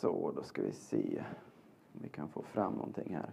Så, 0.00 0.32
då 0.36 0.42
ska 0.42 0.62
vi 0.62 0.72
se 0.72 1.24
om 1.92 2.00
vi 2.02 2.08
kan 2.08 2.28
få 2.28 2.42
fram 2.42 2.72
någonting 2.72 3.14
här. 3.14 3.30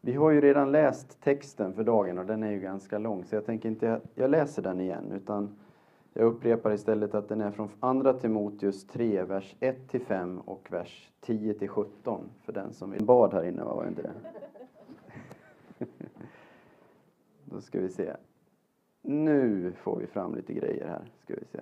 Vi 0.00 0.12
har 0.12 0.30
ju 0.30 0.40
redan 0.40 0.72
läst 0.72 1.20
texten 1.20 1.74
för 1.74 1.84
dagen 1.84 2.18
och 2.18 2.26
den 2.26 2.42
är 2.42 2.50
ju 2.50 2.60
ganska 2.60 2.98
lång 2.98 3.24
så 3.24 3.34
jag 3.34 3.46
tänker 3.46 3.68
inte 3.68 4.00
jag 4.14 4.30
läser 4.30 4.62
den 4.62 4.80
igen 4.80 5.12
utan 5.12 5.56
jag 6.12 6.26
upprepar 6.26 6.72
istället 6.72 7.14
att 7.14 7.28
den 7.28 7.40
är 7.40 7.50
från 7.50 7.68
Andra 7.80 8.12
Timoteus 8.12 8.86
3, 8.86 9.22
vers 9.22 9.56
1 9.60 9.76
5 10.06 10.38
och 10.38 10.72
vers 10.72 11.10
10 11.20 11.68
17 11.68 12.30
för 12.42 12.52
den 12.52 12.72
som 12.72 12.90
vill. 12.90 13.04
Bad 13.04 13.34
här 13.34 13.44
inne, 13.44 13.64
var 13.64 13.82
det 13.82 13.88
inte 13.88 14.02
det? 14.02 14.12
Då 17.44 17.60
ska 17.60 17.80
vi 17.80 17.88
se. 17.88 18.16
Nu 19.02 19.72
får 19.72 19.96
vi 19.96 20.06
fram 20.06 20.34
lite 20.34 20.52
grejer 20.52 20.86
här, 20.86 21.10
ska 21.22 21.34
vi 21.34 21.44
se. 21.44 21.60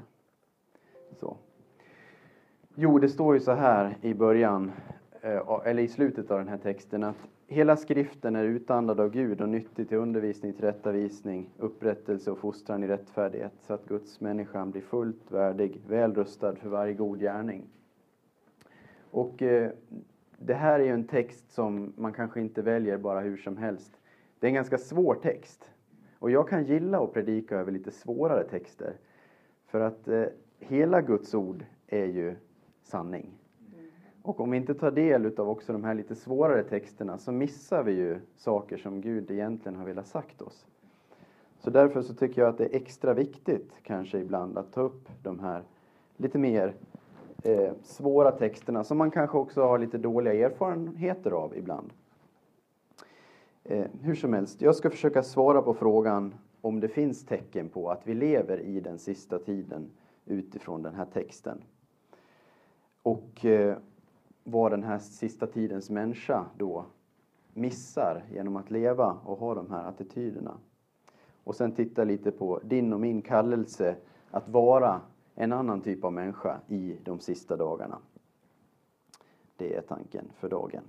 Så. 1.21 1.37
Jo, 2.83 2.99
det 2.99 3.09
står 3.09 3.35
ju 3.35 3.41
så 3.41 3.53
här 3.53 3.97
i 4.03 4.15
början, 4.15 4.73
eh, 5.21 5.61
eller 5.65 5.83
i 5.83 5.89
slutet 5.89 6.31
av 6.31 6.39
den 6.39 6.49
här 6.49 6.59
texten, 6.59 7.05
att 7.05 7.17
hela 7.47 7.77
skriften 7.77 8.37
är 8.37 8.45
utandad 8.45 9.01
av 9.01 9.11
Gud 9.11 9.41
och 9.41 9.49
nyttig 9.49 9.89
till 9.89 9.99
undervisning, 9.99 10.53
tillrättavisning, 10.53 11.51
upprättelse 11.59 12.31
och 12.31 12.39
fostran 12.39 12.85
i 12.85 12.87
rättfärdighet, 12.87 13.53
så 13.61 13.75
att 13.75 13.87
Guds 13.87 14.21
människan 14.21 14.71
blir 14.71 14.83
fullt 14.83 15.31
värdig, 15.33 15.81
väl 15.89 16.15
rustad 16.15 16.57
för 16.57 16.69
varje 16.69 16.95
god 16.95 17.21
gärning. 17.21 17.65
Och 19.11 19.43
eh, 19.43 19.71
det 20.39 20.55
här 20.55 20.81
är 20.81 20.85
ju 20.85 20.93
en 20.95 21.07
text 21.07 21.53
som 21.53 21.93
man 21.97 22.13
kanske 22.13 22.41
inte 22.41 22.63
väljer 22.63 22.99
bara 22.99 23.21
hur 23.21 23.37
som 23.37 23.57
helst. 23.57 24.01
Det 24.39 24.47
är 24.47 24.49
en 24.49 24.55
ganska 24.55 24.79
svår 24.79 25.15
text. 25.15 25.71
Och 26.19 26.31
jag 26.31 26.49
kan 26.49 26.65
gilla 26.65 27.01
att 27.01 27.13
predika 27.13 27.57
över 27.57 27.73
lite 27.73 27.91
svårare 27.91 28.45
texter. 28.45 28.93
För 29.67 29.81
att 29.81 30.09
eh, 30.09 30.25
hela 30.59 31.01
Guds 31.01 31.35
ord 31.35 31.65
är 31.87 32.07
ju 32.07 32.37
sanning. 32.91 33.27
Och 34.23 34.41
om 34.41 34.51
vi 34.51 34.57
inte 34.57 34.75
tar 34.75 34.91
del 34.91 35.41
av 35.41 35.49
också 35.49 35.73
de 35.73 35.85
här 35.85 35.95
lite 35.95 36.15
svårare 36.15 36.63
texterna 36.63 37.19
så 37.19 37.33
missar 37.33 37.83
vi 37.83 37.93
ju 37.93 38.21
saker 38.37 38.77
som 38.77 39.01
Gud 39.01 39.31
egentligen 39.31 39.79
har 39.79 39.85
velat 39.85 40.07
sagt 40.07 40.43
oss. 40.43 40.67
Så 41.59 41.71
därför 41.71 42.03
så 42.03 42.15
tycker 42.15 42.43
jag 42.43 42.49
att 42.49 42.59
det 42.59 42.65
är 42.65 42.77
extra 42.77 43.15
viktigt 43.15 43.73
kanske 43.83 44.19
ibland 44.19 44.59
att 44.59 44.73
ta 44.73 44.81
upp 44.81 45.09
de 45.23 45.39
här 45.39 45.63
lite 46.17 46.39
mer 46.39 46.75
eh, 47.43 47.73
svåra 47.83 48.31
texterna 48.31 48.85
som 48.85 48.99
man 48.99 49.11
kanske 49.11 49.39
också 49.39 49.63
har 49.63 49.79
lite 49.79 49.99
dåliga 49.99 50.35
erfarenheter 50.35 51.31
av 51.31 51.57
ibland. 51.57 51.93
Eh, 53.65 53.87
hur 54.01 54.15
som 54.15 54.33
helst, 54.33 54.63
jag 54.63 54.77
ska 54.77 54.91
försöka 54.91 55.23
svara 55.23 55.63
på 55.63 55.75
frågan 55.75 56.35
om 56.61 56.81
det 56.81 56.89
finns 56.89 57.27
tecken 57.27 57.69
på 57.69 57.91
att 57.91 58.07
vi 58.07 58.15
lever 58.15 58.61
i 58.61 58.81
den 58.81 58.99
sista 58.99 59.39
tiden 59.39 59.91
utifrån 60.27 60.83
den 60.83 60.95
här 60.95 61.07
texten. 61.13 61.63
Och 63.03 63.45
eh, 63.45 63.77
vad 64.45 64.73
den 64.73 64.83
här 64.83 64.99
sista 64.99 65.47
tidens 65.47 65.91
människa 65.91 66.47
då 66.57 66.85
missar 67.55 68.25
genom 68.31 68.57
att 68.57 68.71
leva 68.71 69.19
och 69.25 69.39
ha 69.39 69.55
de 69.55 69.71
här 69.71 69.89
attityderna. 69.89 70.55
Och 71.45 71.57
sen 71.57 71.73
titta 71.73 72.05
lite 72.05 72.31
på 72.31 72.61
din 72.65 72.93
och 72.93 73.01
min 73.01 73.23
kallelse 73.23 73.97
att 74.31 74.49
vara 74.49 75.01
en 75.35 75.53
annan 75.53 75.81
typ 75.81 76.05
av 76.05 76.13
människa 76.13 76.61
i 76.69 76.99
de 77.05 77.21
sista 77.21 77.57
dagarna. 77.57 77.99
Det 79.57 79.75
är 79.75 79.81
tanken 79.81 80.25
för 80.37 80.49
dagen. 80.49 80.83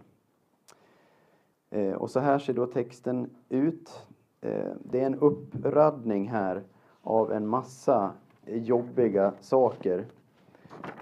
Eh, 1.69 1.93
och 1.93 2.11
så 2.11 2.19
här 2.19 2.39
ser 2.39 2.53
då 2.53 2.65
texten 2.65 3.29
ut. 3.49 4.07
Eh, 4.41 4.71
det 4.83 4.99
är 4.99 5.05
en 5.05 5.19
uppradning 5.19 6.29
här 6.29 6.63
av 7.01 7.31
en 7.31 7.47
massa 7.47 8.11
jobbiga 8.45 9.33
saker. 9.41 10.05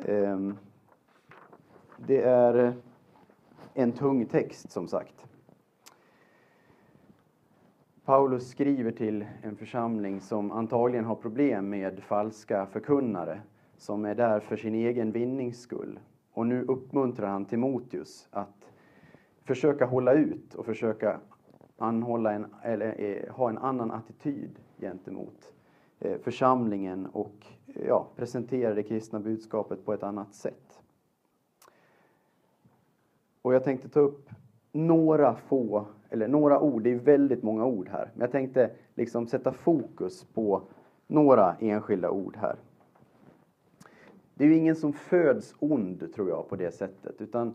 Eh, 0.06 0.40
det 2.08 2.22
är 2.22 2.66
eh, 2.66 2.74
en 3.74 3.92
tung 3.92 4.26
text 4.26 4.72
som 4.72 4.88
sagt. 4.88 5.26
Paulus 8.06 8.50
skriver 8.50 8.92
till 8.92 9.26
en 9.42 9.56
församling 9.56 10.22
som 10.22 10.52
antagligen 10.52 11.06
har 11.06 11.16
problem 11.16 11.70
med 11.70 12.04
falska 12.04 12.66
förkunnare 12.66 13.42
som 13.78 14.06
är 14.06 14.16
där 14.16 14.40
för 14.40 14.58
sin 14.58 14.76
egen 14.76 15.12
vinnings 15.12 15.62
skull. 15.62 16.00
Och 16.34 16.48
nu 16.48 16.64
uppmuntrar 16.64 17.28
han 17.28 17.46
Timoteus 17.46 18.28
att 18.32 18.72
försöka 19.44 19.86
hålla 19.86 20.14
ut 20.14 20.56
och 20.56 20.66
försöka 20.66 21.20
anhålla 21.78 22.34
en, 22.34 22.46
eller, 22.64 23.02
eh, 23.02 23.34
ha 23.34 23.50
en 23.50 23.58
annan 23.58 23.92
attityd 23.92 24.60
gentemot 24.78 25.54
eh, 26.00 26.18
församlingen 26.18 27.06
och 27.06 27.46
ja, 27.88 28.08
presentera 28.16 28.74
det 28.74 28.84
kristna 28.84 29.20
budskapet 29.20 29.86
på 29.86 29.94
ett 29.94 30.04
annat 30.04 30.34
sätt. 30.34 30.69
Och 33.42 33.54
jag 33.54 33.64
tänkte 33.64 33.90
ta 33.90 34.00
upp 34.00 34.30
några 34.72 35.36
få, 35.36 35.86
eller 36.10 36.28
några 36.28 36.60
ord, 36.60 36.84
det 36.84 36.92
är 36.92 36.96
väldigt 36.96 37.44
många 37.44 37.66
ord 37.66 37.90
här, 37.90 38.12
men 38.14 38.22
jag 38.22 38.32
tänkte 38.32 38.72
liksom 38.96 39.28
sätta 39.28 39.52
fokus 39.52 40.24
på 40.24 40.62
några 41.08 41.56
enskilda 41.60 42.10
ord 42.10 42.38
här. 42.38 42.56
Det 44.34 44.44
är 44.44 44.48
ju 44.48 44.56
ingen 44.56 44.76
som 44.76 44.94
föds 44.94 45.56
ond, 45.60 46.14
tror 46.16 46.30
jag, 46.30 46.50
på 46.50 46.56
det 46.56 46.72
sättet, 46.72 47.22
utan 47.22 47.54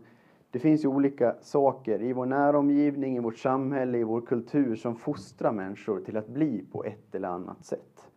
det 0.51 0.59
finns 0.59 0.83
ju 0.83 0.87
olika 0.87 1.35
saker 1.41 2.01
i 2.01 2.13
vår 2.13 2.25
näromgivning, 2.25 3.17
i 3.17 3.19
vårt 3.19 3.37
samhälle, 3.37 3.97
i 3.97 4.03
vår 4.03 4.21
kultur 4.21 4.75
som 4.75 4.95
fostrar 4.95 5.51
människor 5.51 6.01
till 6.01 6.17
att 6.17 6.27
bli 6.27 6.65
på 6.71 6.83
ett 6.83 7.15
eller 7.15 7.27
annat 7.27 7.65
sätt. 7.65 8.11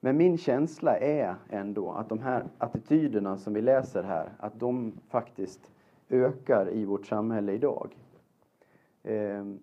Men 0.00 0.16
min 0.16 0.38
känsla 0.38 0.98
är 0.98 1.34
ändå 1.48 1.92
att 1.92 2.08
de 2.08 2.18
här 2.18 2.44
attityderna 2.58 3.36
som 3.36 3.54
vi 3.54 3.62
läser 3.62 4.02
här, 4.02 4.32
att 4.38 4.60
de 4.60 4.92
faktiskt 5.08 5.70
ökar 6.08 6.72
i 6.72 6.84
vårt 6.84 7.06
samhälle 7.06 7.52
idag. 7.52 7.96
Ehm, 9.02 9.58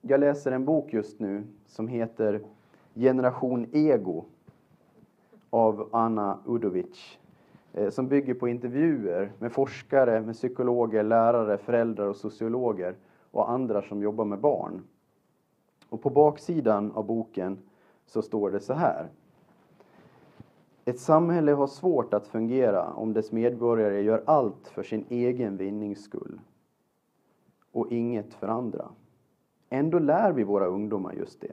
jag 0.00 0.20
läser 0.20 0.52
en 0.52 0.64
bok 0.64 0.92
just 0.92 1.20
nu 1.20 1.44
som 1.66 1.88
heter 1.88 2.40
Generation 2.94 3.66
Ego 3.72 4.24
av 5.50 5.88
Anna 5.92 6.38
Udovic 6.46 7.18
eh, 7.72 7.90
som 7.90 8.08
bygger 8.08 8.34
på 8.34 8.48
intervjuer 8.48 9.32
med 9.38 9.52
forskare, 9.52 10.20
med 10.20 10.34
psykologer, 10.34 11.02
lärare, 11.02 11.58
föräldrar 11.58 12.06
och 12.06 12.16
sociologer 12.16 12.96
och 13.30 13.50
andra 13.50 13.82
som 13.82 14.02
jobbar 14.02 14.24
med 14.24 14.38
barn. 14.38 14.82
Och 15.88 16.02
på 16.02 16.10
baksidan 16.10 16.92
av 16.92 17.06
boken 17.06 17.58
så 18.06 18.22
står 18.22 18.50
det 18.50 18.60
så 18.60 18.72
här. 18.72 19.08
Ett 20.88 21.00
samhälle 21.00 21.52
har 21.52 21.66
svårt 21.66 22.14
att 22.14 22.26
fungera 22.26 22.92
om 22.92 23.12
dess 23.12 23.32
medborgare 23.32 24.02
gör 24.02 24.22
allt 24.26 24.68
för 24.68 24.82
sin 24.82 25.04
egen 25.08 25.56
vinnings 25.56 26.02
skull 26.04 26.40
och 27.72 27.92
inget 27.92 28.34
för 28.34 28.48
andra. 28.48 28.88
Ändå 29.68 29.98
lär 29.98 30.32
vi 30.32 30.44
våra 30.44 30.66
ungdomar 30.66 31.12
just 31.12 31.40
det. 31.40 31.52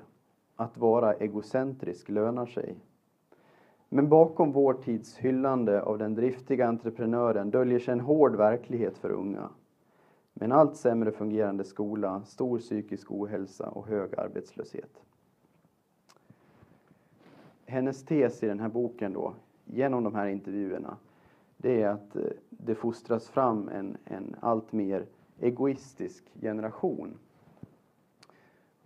Att 0.55 0.77
vara 0.77 1.13
egocentrisk 1.13 2.09
lönar 2.09 2.45
sig. 2.45 2.75
Men 3.89 4.09
bakom 4.09 4.51
vår 4.51 4.73
tids 4.73 5.17
hyllande 5.17 5.81
av 5.81 5.97
den 5.97 6.15
driftiga 6.15 6.67
entreprenören 6.67 7.51
döljer 7.51 7.79
sig 7.79 7.91
en 7.91 7.99
hård 7.99 8.35
verklighet 8.35 8.97
för 8.97 9.09
unga. 9.09 9.49
Med 10.33 10.45
en 10.45 10.51
allt 10.51 10.75
sämre 10.75 11.11
fungerande 11.11 11.63
skola, 11.63 12.21
stor 12.25 12.59
psykisk 12.59 13.11
ohälsa 13.11 13.69
och 13.69 13.87
hög 13.87 14.19
arbetslöshet 14.19 15.04
hennes 17.65 18.05
tes 18.05 18.43
i 18.43 18.47
den 18.47 18.59
här 18.59 18.69
boken 18.69 19.13
då, 19.13 19.33
genom 19.65 20.03
de 20.03 20.15
här 20.15 20.27
intervjuerna, 20.27 20.97
det 21.57 21.81
är 21.81 21.89
att 21.89 22.15
eh, 22.15 22.23
det 22.49 22.75
fostras 22.75 23.29
fram 23.29 23.69
en, 23.69 23.97
en 24.05 24.35
allt 24.39 24.71
mer 24.71 25.05
egoistisk 25.39 26.23
generation. 26.41 27.17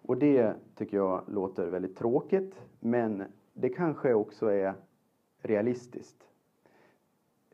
Och 0.02 0.18
det 0.18 0.54
tycker 0.76 0.98
jag 0.98 1.24
låter 1.28 1.68
väldigt 1.68 1.98
tråkigt, 1.98 2.56
men 2.80 3.24
det 3.54 3.70
kanske 3.70 4.14
också 4.14 4.48
är 4.48 4.74
realistiskt. 5.42 6.28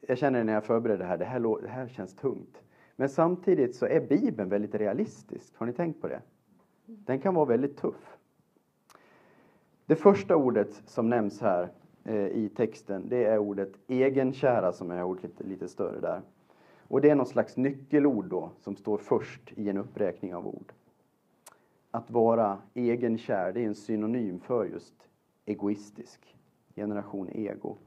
Jag 0.01 0.17
känner 0.17 0.43
när 0.43 0.53
jag 0.53 0.63
förbereder 0.63 0.99
det 0.99 1.05
här, 1.05 1.17
det 1.17 1.25
här, 1.25 1.61
det 1.61 1.69
här 1.69 1.87
känns 1.87 2.15
tungt. 2.15 2.61
Men 2.95 3.09
samtidigt 3.09 3.75
så 3.75 3.85
är 3.85 4.07
Bibeln 4.07 4.49
väldigt 4.49 4.75
realistisk. 4.75 5.57
Har 5.57 5.65
ni 5.65 5.73
tänkt 5.73 6.01
på 6.01 6.07
det? 6.07 6.21
Den 6.85 7.19
kan 7.19 7.33
vara 7.33 7.45
väldigt 7.45 7.77
tuff. 7.77 8.14
Det 9.85 9.95
första 9.95 10.35
ordet 10.35 10.83
som 10.85 11.09
nämns 11.09 11.41
här 11.41 11.69
eh, 12.03 12.27
i 12.27 12.49
texten, 12.55 13.09
det 13.09 13.25
är 13.25 13.37
ordet 13.37 13.71
egenkära 13.87 14.73
som 14.73 14.89
jag 14.89 14.97
har 14.97 15.09
gjort 15.09 15.23
lite, 15.23 15.43
lite 15.43 15.67
större 15.67 15.99
där. 15.99 16.21
Och 16.87 17.01
det 17.01 17.09
är 17.09 17.15
någon 17.15 17.25
slags 17.25 17.57
nyckelord 17.57 18.25
då, 18.25 18.51
som 18.59 18.75
står 18.75 18.97
först 18.97 19.53
i 19.55 19.69
en 19.69 19.77
uppräkning 19.77 20.35
av 20.35 20.47
ord. 20.47 20.73
Att 21.91 22.11
vara 22.11 22.57
egenkär, 22.73 23.53
det 23.53 23.61
är 23.61 23.67
en 23.67 23.75
synonym 23.75 24.39
för 24.39 24.65
just 24.65 24.95
egoistisk. 25.45 26.35
Generation 26.75 27.29
ego. 27.31 27.77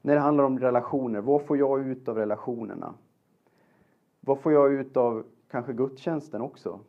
När 0.00 0.14
det 0.14 0.20
handlar 0.20 0.44
om 0.44 0.58
relationer, 0.58 1.20
vad 1.20 1.42
får 1.42 1.58
jag 1.58 1.86
ut 1.86 2.08
av 2.08 2.16
relationerna? 2.16 2.94
Vad 4.20 4.40
får 4.40 4.52
jag 4.52 4.72
ut 4.72 4.96
av 4.96 5.24
kanske 5.50 5.72
gudstjänsten 5.72 6.40
också? 6.40 6.80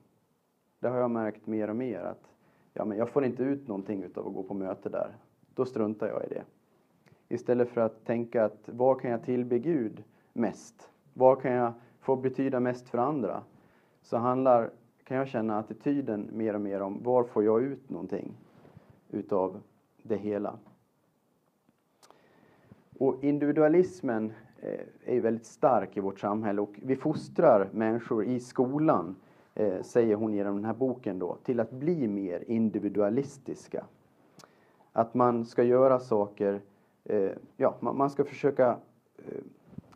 Det 0.79 0.87
har 0.89 0.97
jag 0.97 1.11
märkt 1.11 1.47
mer 1.47 1.69
och 1.69 1.75
mer 1.75 1.99
att 1.99 2.32
ja, 2.73 2.85
men 2.85 2.97
jag 2.97 3.09
får 3.09 3.25
inte 3.25 3.43
ut 3.43 3.67
någonting 3.67 4.05
av 4.15 4.27
att 4.27 4.33
gå 4.33 4.43
på 4.43 4.53
möte 4.53 4.89
där. 4.89 5.15
Då 5.55 5.65
struntar 5.65 6.07
jag 6.07 6.23
i 6.23 6.27
det. 6.27 6.43
Istället 7.29 7.69
för 7.69 7.81
att 7.81 8.05
tänka 8.05 8.45
att 8.45 8.69
var 8.69 8.95
kan 8.95 9.11
jag 9.11 9.23
tillbe 9.23 9.59
Gud 9.59 10.03
mest? 10.33 10.89
Vad 11.13 11.41
kan 11.41 11.51
jag 11.51 11.73
få 11.99 12.15
betyda 12.15 12.59
mest 12.59 12.89
för 12.89 12.97
andra? 12.97 13.43
Så 14.01 14.17
handlar, 14.17 14.69
kan 15.03 15.17
jag 15.17 15.27
känna 15.27 15.59
attityden 15.59 16.29
mer 16.33 16.53
och 16.53 16.61
mer 16.61 16.81
om 16.81 17.03
var 17.03 17.23
får 17.23 17.43
jag 17.43 17.63
ut 17.63 17.89
någonting 17.89 18.33
utav 19.09 19.61
det 20.03 20.17
hela. 20.17 20.59
Och 22.97 23.23
individualismen 23.23 24.33
eh, 24.59 25.15
är 25.15 25.21
väldigt 25.21 25.45
stark 25.45 25.97
i 25.97 25.99
vårt 25.99 26.19
samhälle 26.19 26.61
och 26.61 26.79
vi 26.83 26.95
fostrar 26.95 27.69
människor 27.73 28.25
i 28.25 28.39
skolan, 28.39 29.15
eh, 29.55 29.81
säger 29.81 30.15
hon 30.15 30.33
genom 30.33 30.55
den 30.55 30.65
här 30.65 30.73
boken 30.73 31.19
då, 31.19 31.37
till 31.43 31.59
att 31.59 31.71
bli 31.71 32.07
mer 32.07 32.43
individualistiska. 32.47 33.85
Att 34.91 35.13
man 35.13 35.45
ska 35.45 35.63
göra 35.63 35.99
saker, 35.99 36.61
eh, 37.03 37.31
ja, 37.57 37.77
man 37.81 38.09
ska 38.09 38.23
försöka 38.23 38.77
eh, 39.17 39.43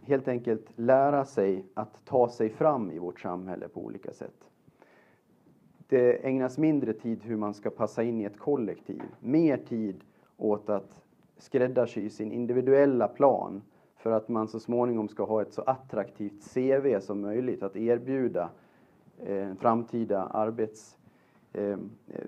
helt 0.02 0.28
enkelt 0.28 0.66
lära 0.76 1.26
sig 1.26 1.66
att 1.74 2.06
ta 2.06 2.30
sig 2.30 2.50
fram 2.50 2.92
i 2.92 3.00
vårt 3.00 3.20
samhälle 3.20 3.68
på 3.68 3.82
olika 3.82 4.14
sätt. 4.14 4.50
Det 5.88 6.26
ägnas 6.26 6.58
mindre 6.58 6.94
tid 6.94 7.24
hur 7.24 7.36
man 7.36 7.54
ska 7.54 7.70
passa 7.70 8.04
in 8.04 8.22
i 8.22 8.24
ett 8.24 8.40
kollektiv, 8.40 9.02
mer 9.20 9.58
tid 9.58 10.04
åt 10.38 10.70
att 10.70 11.02
skräddarsy 11.38 12.10
sin 12.10 12.32
individuella 12.32 13.08
plan 13.08 13.62
för 13.96 14.12
att 14.12 14.30
man 14.30 14.48
så 14.48 14.60
småningom 14.60 15.08
ska 15.08 15.26
ha 15.26 15.42
ett 15.42 15.54
så 15.54 15.62
attraktivt 15.62 16.54
CV 16.54 17.00
som 17.00 17.22
möjligt 17.22 17.64
att 17.64 17.76
erbjuda 17.76 18.44
eh, 18.44 18.50
Eh, 19.26 19.54
framtida 19.54 20.24
arbets, 20.24 20.98
eh, 21.54 21.78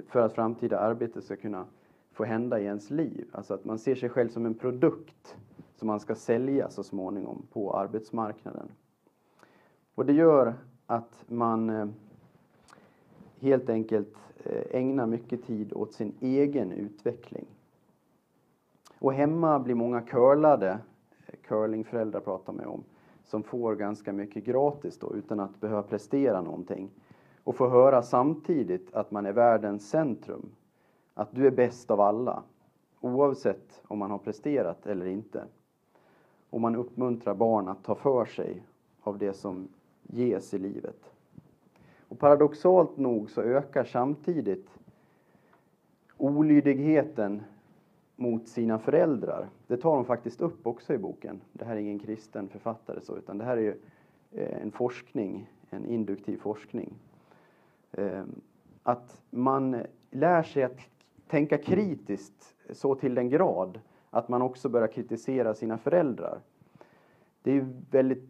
för 0.07 0.19
att 0.19 0.33
framtida 0.33 0.79
arbete 0.79 1.21
ska 1.21 1.35
kunna 1.35 1.65
få 2.11 2.23
hända 2.23 2.59
i 2.59 2.63
ens 2.63 2.89
liv. 2.89 3.27
Alltså 3.31 3.53
att 3.53 3.65
man 3.65 3.79
ser 3.79 3.95
sig 3.95 4.09
själv 4.09 4.29
som 4.29 4.45
en 4.45 4.53
produkt 4.53 5.37
som 5.75 5.87
man 5.87 5.99
ska 5.99 6.15
sälja 6.15 6.69
så 6.69 6.83
småningom 6.83 7.45
på 7.51 7.73
arbetsmarknaden. 7.73 8.71
Och 9.95 10.05
det 10.05 10.13
gör 10.13 10.53
att 10.85 11.23
man 11.27 11.69
eh, 11.69 11.87
helt 13.39 13.69
enkelt 13.69 14.15
eh, 14.43 14.79
ägnar 14.79 15.05
mycket 15.05 15.43
tid 15.43 15.73
åt 15.73 15.93
sin 15.93 16.13
egen 16.19 16.71
utveckling. 16.71 17.45
Och 18.99 19.13
hemma 19.13 19.59
blir 19.59 19.75
många 19.75 20.01
curlade, 20.01 20.79
curlingföräldrar 21.47 22.19
pratar 22.19 22.53
man 22.53 22.65
om, 22.65 22.83
som 23.29 23.43
får 23.43 23.75
ganska 23.75 24.13
mycket 24.13 24.45
gratis 24.45 24.99
då 24.99 25.15
utan 25.15 25.39
att 25.39 25.61
behöva 25.61 25.83
prestera 25.83 26.41
någonting. 26.41 26.89
Och 27.43 27.55
får 27.55 27.69
höra 27.69 28.01
samtidigt 28.01 28.93
att 28.93 29.11
man 29.11 29.25
är 29.25 29.31
världens 29.33 29.89
centrum. 29.89 30.49
Att 31.13 31.31
du 31.31 31.47
är 31.47 31.51
bäst 31.51 31.91
av 31.91 32.01
alla, 32.01 32.43
oavsett 33.01 33.81
om 33.87 33.99
man 33.99 34.11
har 34.11 34.17
presterat 34.17 34.87
eller 34.87 35.05
inte. 35.05 35.43
Och 36.49 36.61
man 36.61 36.75
uppmuntrar 36.75 37.35
barn 37.35 37.67
att 37.67 37.83
ta 37.83 37.95
för 37.95 38.25
sig 38.25 38.63
av 39.01 39.17
det 39.17 39.33
som 39.33 39.67
ges 40.03 40.53
i 40.53 40.57
livet. 40.57 41.11
Och 42.07 42.19
paradoxalt 42.19 42.97
nog 42.97 43.29
så 43.29 43.41
ökar 43.41 43.83
samtidigt 43.83 44.69
olydigheten 46.17 47.43
mot 48.19 48.47
sina 48.47 48.79
föräldrar. 48.79 49.49
Det 49.67 49.77
tar 49.77 49.95
de 49.95 50.05
faktiskt 50.05 50.41
upp 50.41 50.67
också 50.67 50.93
i 50.93 50.97
boken. 50.97 51.41
Det 51.53 51.65
här 51.65 51.75
är 51.75 51.79
ingen 51.79 51.99
kristen 51.99 52.49
författare 52.49 53.01
så, 53.01 53.17
utan 53.17 53.37
det 53.37 53.43
här 53.43 53.57
är 53.57 53.61
ju 53.61 53.75
eh, 54.31 54.61
en 54.61 54.71
forskning, 54.71 55.49
en 55.69 55.85
induktiv 55.85 56.37
forskning. 56.37 56.93
Ehm, 57.91 58.41
att 58.83 59.21
man 59.29 59.83
lär 60.11 60.43
sig 60.43 60.63
att 60.63 60.77
tänka 61.27 61.57
kritiskt 61.57 62.55
så 62.69 62.95
till 62.95 63.15
den 63.15 63.29
grad 63.29 63.79
att 64.09 64.29
man 64.29 64.41
också 64.41 64.69
börjar 64.69 64.87
kritisera 64.87 65.53
sina 65.53 65.77
föräldrar. 65.77 66.39
Det 67.41 67.51
är 67.51 67.55
ju 67.55 67.65
väldigt 67.91 68.23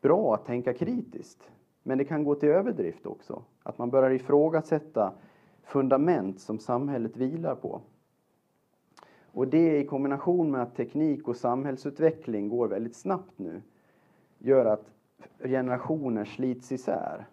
bra 0.00 0.34
att 0.34 0.46
tänka 0.46 0.72
kritiskt, 0.72 1.50
men 1.82 1.98
det 1.98 2.04
kan 2.04 2.24
gå 2.24 2.34
till 2.34 2.48
överdrift 2.48 3.06
också. 3.06 3.42
Att 3.62 3.78
man 3.78 3.90
börjar 3.90 4.10
ifrågasätta 4.10 5.12
fundament 5.62 6.40
som 6.40 6.58
samhället 6.58 7.16
vilar 7.16 7.54
på. 7.54 7.80
Och 9.32 9.48
det 9.48 9.78
i 9.78 9.86
kombination 9.86 10.50
med 10.50 10.62
att 10.62 10.76
teknik 10.76 11.28
och 11.28 11.36
samhällsutveckling 11.36 12.48
går 12.48 12.68
väldigt 12.68 12.96
snabbt 12.96 13.38
nu 13.38 13.62
gör 14.38 14.64
att 14.64 14.90
generationer 15.38 16.24
slits 16.24 16.72
isär. 16.72 17.26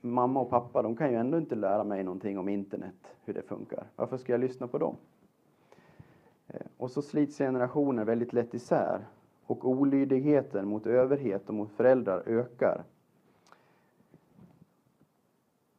Mamma 0.00 0.40
och 0.40 0.50
pappa, 0.50 0.82
de 0.82 0.96
kan 0.96 1.10
ju 1.10 1.16
ändå 1.16 1.38
inte 1.38 1.54
lära 1.54 1.84
mig 1.84 2.04
någonting 2.04 2.38
om 2.38 2.48
internet, 2.48 3.14
hur 3.24 3.34
det 3.34 3.42
funkar. 3.42 3.86
Varför 3.96 4.16
ska 4.16 4.32
jag 4.32 4.40
lyssna 4.40 4.68
på 4.68 4.78
dem? 4.78 4.96
Eh, 6.48 6.66
och 6.76 6.90
så 6.90 7.02
slits 7.02 7.38
generationer 7.38 8.04
väldigt 8.04 8.32
lätt 8.32 8.54
isär 8.54 9.06
och 9.46 9.68
olydigheten 9.68 10.68
mot 10.68 10.86
överhet 10.86 11.48
och 11.48 11.54
mot 11.54 11.72
föräldrar 11.72 12.22
ökar. 12.26 12.84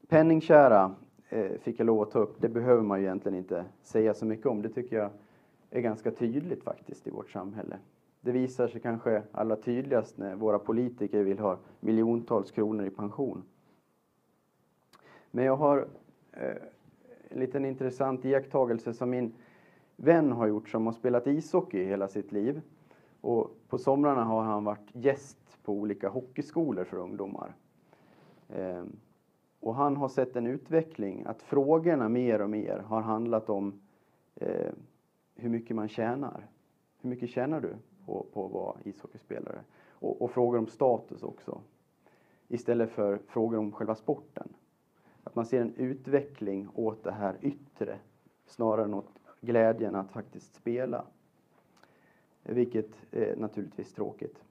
Penningkära 0.07 0.95
Eh, 1.33 1.51
fick 1.59 1.79
jag 1.79 1.85
lov 1.85 2.01
att 2.01 2.11
ta 2.11 2.19
upp. 2.19 2.41
Det 2.41 2.49
behöver 2.49 2.81
man 2.81 2.99
ju 2.99 3.05
egentligen 3.05 3.37
inte 3.37 3.65
säga 3.81 4.13
så 4.13 4.25
mycket 4.25 4.45
om. 4.45 4.61
Det 4.61 4.69
tycker 4.69 4.95
jag 4.95 5.09
är 5.69 5.81
ganska 5.81 6.11
tydligt 6.11 6.63
faktiskt 6.63 7.07
i 7.07 7.09
vårt 7.09 7.29
samhälle. 7.29 7.77
Det 8.21 8.31
visar 8.31 8.67
sig 8.67 8.81
kanske 8.81 9.23
allra 9.31 9.55
tydligast 9.55 10.17
när 10.17 10.35
våra 10.35 10.59
politiker 10.59 11.23
vill 11.23 11.39
ha 11.39 11.57
miljontals 11.79 12.51
kronor 12.51 12.85
i 12.85 12.89
pension. 12.89 13.43
Men 15.31 15.45
jag 15.45 15.55
har 15.55 15.87
eh, 16.31 16.55
en 17.29 17.39
liten 17.39 17.65
intressant 17.65 18.25
iakttagelse 18.25 18.93
som 18.93 19.09
min 19.09 19.33
vän 19.95 20.31
har 20.31 20.47
gjort 20.47 20.69
som 20.69 20.85
har 20.85 20.93
spelat 20.93 21.27
ishockey 21.27 21.83
hela 21.83 22.07
sitt 22.07 22.31
liv. 22.31 22.61
Och 23.21 23.57
på 23.67 23.77
somrarna 23.77 24.23
har 24.23 24.43
han 24.43 24.63
varit 24.63 24.89
gäst 24.93 25.57
på 25.63 25.73
olika 25.73 26.09
hockeyskolor 26.09 26.83
för 26.83 26.97
ungdomar. 26.97 27.55
Ehm, 28.49 28.95
och 29.61 29.75
han 29.75 29.97
har 29.97 30.09
sett 30.09 30.35
en 30.35 30.47
utveckling, 30.47 31.23
att 31.25 31.41
frågorna 31.41 32.09
mer 32.09 32.41
och 32.41 32.49
mer 32.49 32.77
har 32.77 33.01
handlat 33.01 33.49
om 33.49 33.81
eh, 34.35 34.71
hur 35.35 35.49
mycket 35.49 35.75
man 35.75 35.87
tjänar. 35.87 36.47
Hur 37.01 37.09
mycket 37.09 37.29
tjänar 37.29 37.61
du 37.61 37.75
på, 38.05 38.25
på 38.33 38.45
att 38.45 38.51
vara 38.51 38.77
ishockeyspelare? 38.83 39.61
Och, 39.89 40.21
och 40.21 40.31
frågor 40.31 40.57
om 40.57 40.67
status 40.67 41.23
också. 41.23 41.61
Istället 42.47 42.91
för 42.91 43.17
frågor 43.27 43.57
om 43.57 43.71
själva 43.71 43.95
sporten. 43.95 44.53
Att 45.23 45.35
man 45.35 45.45
ser 45.45 45.61
en 45.61 45.75
utveckling 45.75 46.69
åt 46.73 47.03
det 47.03 47.11
här 47.11 47.37
yttre 47.41 47.99
snarare 48.45 48.85
än 48.85 48.93
åt 48.93 49.19
glädjen 49.41 49.95
att 49.95 50.11
faktiskt 50.11 50.55
spela. 50.55 51.05
Vilket 52.43 52.91
är 53.11 53.35
naturligtvis 53.35 53.93
tråkigt. 53.93 54.43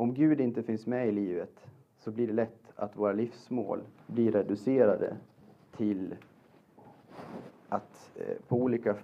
Om 0.00 0.14
Gud 0.14 0.40
inte 0.40 0.62
finns 0.62 0.86
med 0.86 1.08
i 1.08 1.12
livet 1.12 1.66
så 1.96 2.10
blir 2.10 2.26
det 2.26 2.32
lätt 2.32 2.72
att 2.76 2.96
våra 2.96 3.12
livsmål 3.12 3.80
blir 4.06 4.32
reducerade 4.32 5.16
till 5.76 6.16
att 7.68 8.10
eh, 8.14 8.36
på 8.48 8.56
olika 8.56 8.96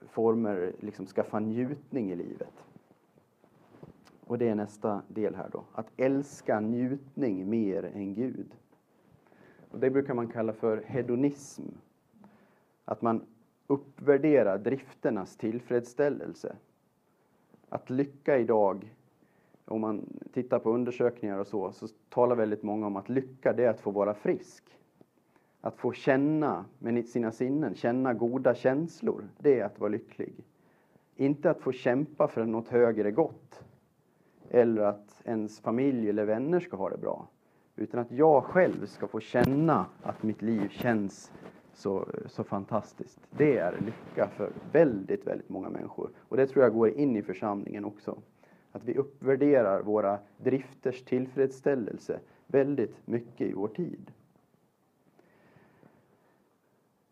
former 0.00 0.72
liksom 0.80 1.06
skaffa 1.06 1.38
njutning 1.38 2.10
i 2.10 2.16
livet. 2.16 2.64
Och 4.26 4.38
det 4.38 4.48
är 4.48 4.54
nästa 4.54 5.02
del 5.08 5.34
här 5.34 5.48
då. 5.52 5.64
Att 5.72 5.90
älska 5.96 6.60
njutning 6.60 7.50
mer 7.50 7.84
än 7.84 8.14
Gud. 8.14 8.54
Och 9.70 9.78
det 9.78 9.90
brukar 9.90 10.14
man 10.14 10.28
kalla 10.28 10.52
för 10.52 10.82
hedonism. 10.86 11.66
Att 12.84 13.02
man 13.02 13.26
uppvärderar 13.66 14.58
drifternas 14.58 15.36
tillfredsställelse. 15.36 16.56
Att 17.68 17.90
lycka 17.90 18.38
idag 18.38 18.94
om 19.68 19.80
man 19.80 20.20
tittar 20.32 20.58
på 20.58 20.70
undersökningar 20.70 21.38
och 21.38 21.46
så, 21.46 21.72
så 21.72 21.88
talar 22.08 22.36
väldigt 22.36 22.62
många 22.62 22.86
om 22.86 22.96
att 22.96 23.08
lycka, 23.08 23.52
det 23.52 23.64
är 23.64 23.70
att 23.70 23.80
få 23.80 23.90
vara 23.90 24.14
frisk. 24.14 24.64
Att 25.60 25.76
få 25.76 25.92
känna 25.92 26.64
med 26.78 27.06
sina 27.06 27.32
sinnen, 27.32 27.74
känna 27.74 28.14
goda 28.14 28.54
känslor, 28.54 29.28
det 29.38 29.60
är 29.60 29.64
att 29.64 29.80
vara 29.80 29.90
lycklig. 29.90 30.44
Inte 31.16 31.50
att 31.50 31.60
få 31.60 31.72
kämpa 31.72 32.28
för 32.28 32.44
något 32.44 32.68
högre 32.68 33.10
gott. 33.10 33.64
Eller 34.50 34.82
att 34.82 35.22
ens 35.24 35.60
familj 35.60 36.08
eller 36.08 36.24
vänner 36.24 36.60
ska 36.60 36.76
ha 36.76 36.90
det 36.90 36.98
bra. 36.98 37.26
Utan 37.76 38.00
att 38.00 38.12
jag 38.12 38.44
själv 38.44 38.86
ska 38.86 39.06
få 39.08 39.20
känna 39.20 39.86
att 40.02 40.22
mitt 40.22 40.42
liv 40.42 40.68
känns 40.68 41.32
så, 41.72 42.06
så 42.26 42.44
fantastiskt. 42.44 43.20
Det 43.30 43.58
är 43.58 43.80
lycka 43.80 44.28
för 44.28 44.52
väldigt, 44.72 45.26
väldigt 45.26 45.48
många 45.48 45.70
människor. 45.70 46.10
Och 46.18 46.36
det 46.36 46.46
tror 46.46 46.64
jag 46.64 46.74
går 46.74 46.88
in 46.88 47.16
i 47.16 47.22
församlingen 47.22 47.84
också. 47.84 48.18
Att 48.72 48.84
vi 48.84 48.94
uppvärderar 48.94 49.82
våra 49.82 50.18
drifters 50.36 51.02
tillfredsställelse 51.02 52.20
väldigt 52.46 53.06
mycket 53.06 53.50
i 53.50 53.52
vår 53.52 53.68
tid. 53.68 54.12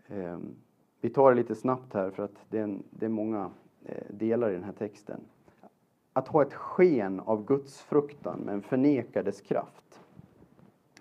Ehm, 0.09 0.55
vi 1.01 1.11
tar 1.11 1.31
det 1.31 1.37
lite 1.37 1.55
snabbt 1.55 1.95
här 1.95 2.11
för 2.11 2.23
att 2.23 2.47
det 2.49 2.59
är, 2.59 2.63
en, 2.63 2.83
det 2.91 3.07
är 3.07 3.11
många 3.11 3.51
eh, 3.85 4.05
delar 4.11 4.51
i 4.51 4.55
den 4.55 4.65
här 4.65 4.73
texten. 4.73 5.21
Att 6.13 6.29
ha 6.29 6.43
ett 6.43 6.55
sken 6.55 7.21
av 7.21 7.45
gudsfruktan 7.45 8.41
men 8.41 8.63
förneka 8.63 9.23
dess 9.23 9.41
kraft. 9.41 10.01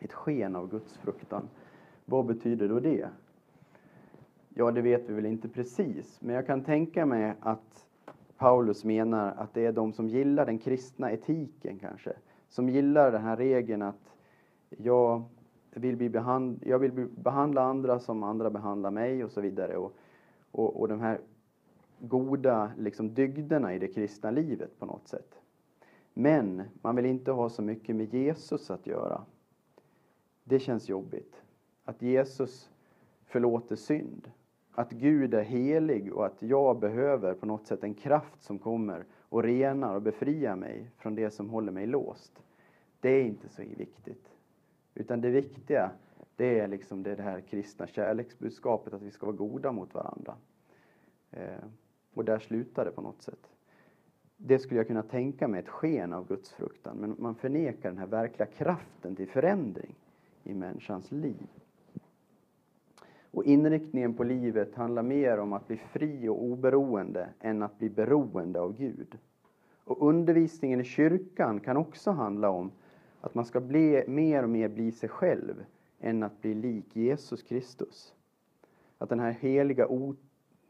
Ett 0.01 0.13
sken 0.13 0.55
av 0.55 0.69
gudsfruktan. 0.69 1.50
Vad 2.05 2.25
betyder 2.25 2.69
då 2.69 2.79
det? 2.79 3.09
Ja, 4.50 4.71
det 4.71 4.81
vet 4.81 5.09
vi 5.09 5.13
väl 5.13 5.25
inte 5.25 5.50
precis, 5.50 6.21
men 6.21 6.35
jag 6.35 6.45
kan 6.45 6.63
tänka 6.63 7.05
mig 7.05 7.33
att 7.39 7.88
Paulus 8.38 8.84
menar 8.84 9.32
att 9.38 9.54
det 9.54 9.65
är 9.65 9.72
de 9.72 9.94
som 9.94 10.10
gillar 10.10 10.46
den 10.46 10.58
kristna 10.58 11.12
etiken 11.12 11.80
kanske, 11.80 12.13
som 12.50 12.70
gillar 12.70 13.12
den 13.12 13.22
här 13.22 13.38
regeln 13.38 13.82
att 13.82 14.15
jag 14.70 15.24
vill, 15.70 15.98
bli 15.98 16.10
behand, 16.10 16.60
jag 16.65 16.80
vill 16.80 16.92
behandla 17.18 17.62
andra 17.62 18.00
som 18.00 18.24
andra 18.24 18.50
behandlar 18.50 18.92
mig 18.92 19.24
och 19.24 19.32
så 19.32 19.42
vidare. 19.42 19.77
Och, 19.77 19.96
och, 20.51 20.80
och 20.80 20.88
de 20.88 21.00
här 21.00 21.20
goda 22.00 22.72
liksom, 22.77 23.13
dygderna 23.13 23.74
i 23.74 23.80
det 23.80 23.88
kristna 23.88 24.32
livet 24.32 24.80
på 24.80 24.86
något 24.86 25.08
sätt. 25.08 25.39
Men 26.13 26.63
man 26.82 26.96
vill 26.96 27.06
inte 27.06 27.32
ha 27.32 27.50
så 27.50 27.62
mycket 27.62 27.96
med 27.96 28.13
Jesus 28.13 28.72
att 28.72 28.88
göra. 28.88 29.22
Det 30.44 30.60
känns 30.60 30.89
jobbigt. 30.89 31.42
Att 31.86 32.01
Jesus 32.01 32.70
förlåter 33.25 33.75
synd. 33.75 34.32
Att 34.77 34.91
Gud 34.91 35.34
är 35.34 35.44
helig 35.44 36.13
och 36.13 36.25
att 36.25 36.41
jag 36.41 36.79
behöver 36.79 37.34
på 37.34 37.46
något 37.46 37.67
sätt 37.67 37.84
en 37.84 37.94
kraft 37.94 38.44
som 38.44 38.60
kommer 38.60 39.05
och 39.29 39.44
renar 39.44 39.96
och 39.96 40.01
befriar 40.01 40.55
mig 40.55 40.91
från 40.98 41.15
det 41.15 41.32
som 41.32 41.50
håller 41.50 41.72
mig 41.72 41.88
låst. 41.88 42.44
Det 43.00 43.10
är 43.10 43.24
inte 43.24 43.50
så 43.50 43.62
viktigt. 43.77 44.29
Utan 44.94 45.22
det 45.22 45.29
viktiga, 45.29 45.91
det 46.36 46.60
är 46.60 46.67
liksom 46.67 47.03
det 47.03 47.22
här 47.22 47.41
kristna 47.41 47.88
kärleksbudskapet, 47.88 48.94
att 48.94 49.01
vi 49.01 49.12
ska 49.12 49.25
vara 49.25 49.36
goda 49.36 49.72
mot 49.72 49.94
varandra. 49.94 50.36
Eh, 51.32 51.63
och 52.13 52.25
där 52.25 52.39
slutar 52.39 52.86
det 52.86 52.91
på 52.91 53.01
något 53.01 53.22
sätt. 53.22 53.50
Det 54.38 54.60
skulle 54.60 54.79
jag 54.79 54.88
kunna 54.88 55.03
tänka 55.03 55.48
mig 55.48 55.60
ett 55.60 55.70
sken 55.70 56.13
av 56.13 56.27
gudsfruktan, 56.27 56.98
men 56.98 57.15
man 57.20 57.36
förnekar 57.36 57.89
den 57.89 57.98
här 57.98 58.08
verkliga 58.08 58.46
kraften 58.46 59.15
till 59.15 59.27
förändring 59.29 59.96
i 60.44 60.53
människans 60.53 61.12
liv. 61.12 61.48
Och 63.36 63.46
inriktningen 63.46 64.13
på 64.13 64.24
livet 64.24 64.75
handlar 64.75 65.04
mer 65.04 65.38
om 65.38 65.54
att 65.54 65.68
bli 65.68 65.77
fri 65.77 66.27
och 66.27 66.44
oberoende 66.44 67.30
än 67.39 67.63
att 67.63 67.80
bli 67.80 67.89
beroende 67.89 68.60
av 68.62 68.77
Gud. 68.77 69.18
Och 69.84 70.08
undervisningen 70.08 70.82
i 70.82 70.84
kyrkan 70.84 71.60
kan 71.60 71.77
också 71.77 72.12
handla 72.12 72.50
om 72.50 72.72
att 73.22 73.36
man 73.36 73.46
ska 73.46 73.60
bli, 73.60 74.04
mer 74.08 74.44
och 74.44 74.50
mer 74.50 74.68
bli 74.68 74.92
sig 74.92 75.10
själv 75.10 75.65
än 76.00 76.24
att 76.24 76.42
bli 76.42 76.54
lik 76.54 76.96
Jesus 76.96 77.44
Kristus. 77.44 78.15
Att 78.98 79.10
den 79.10 79.20
här 79.20 79.32
heliga, 79.32 79.88
o, 79.88 80.15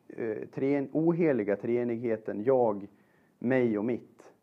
eh, 0.08 0.48
tre, 0.54 0.88
oheliga 0.92 1.56
treenigheten, 1.56 2.44
jag, 2.44 2.88
mig 3.40 3.78
och 3.78 3.86
mitt, 3.86 4.34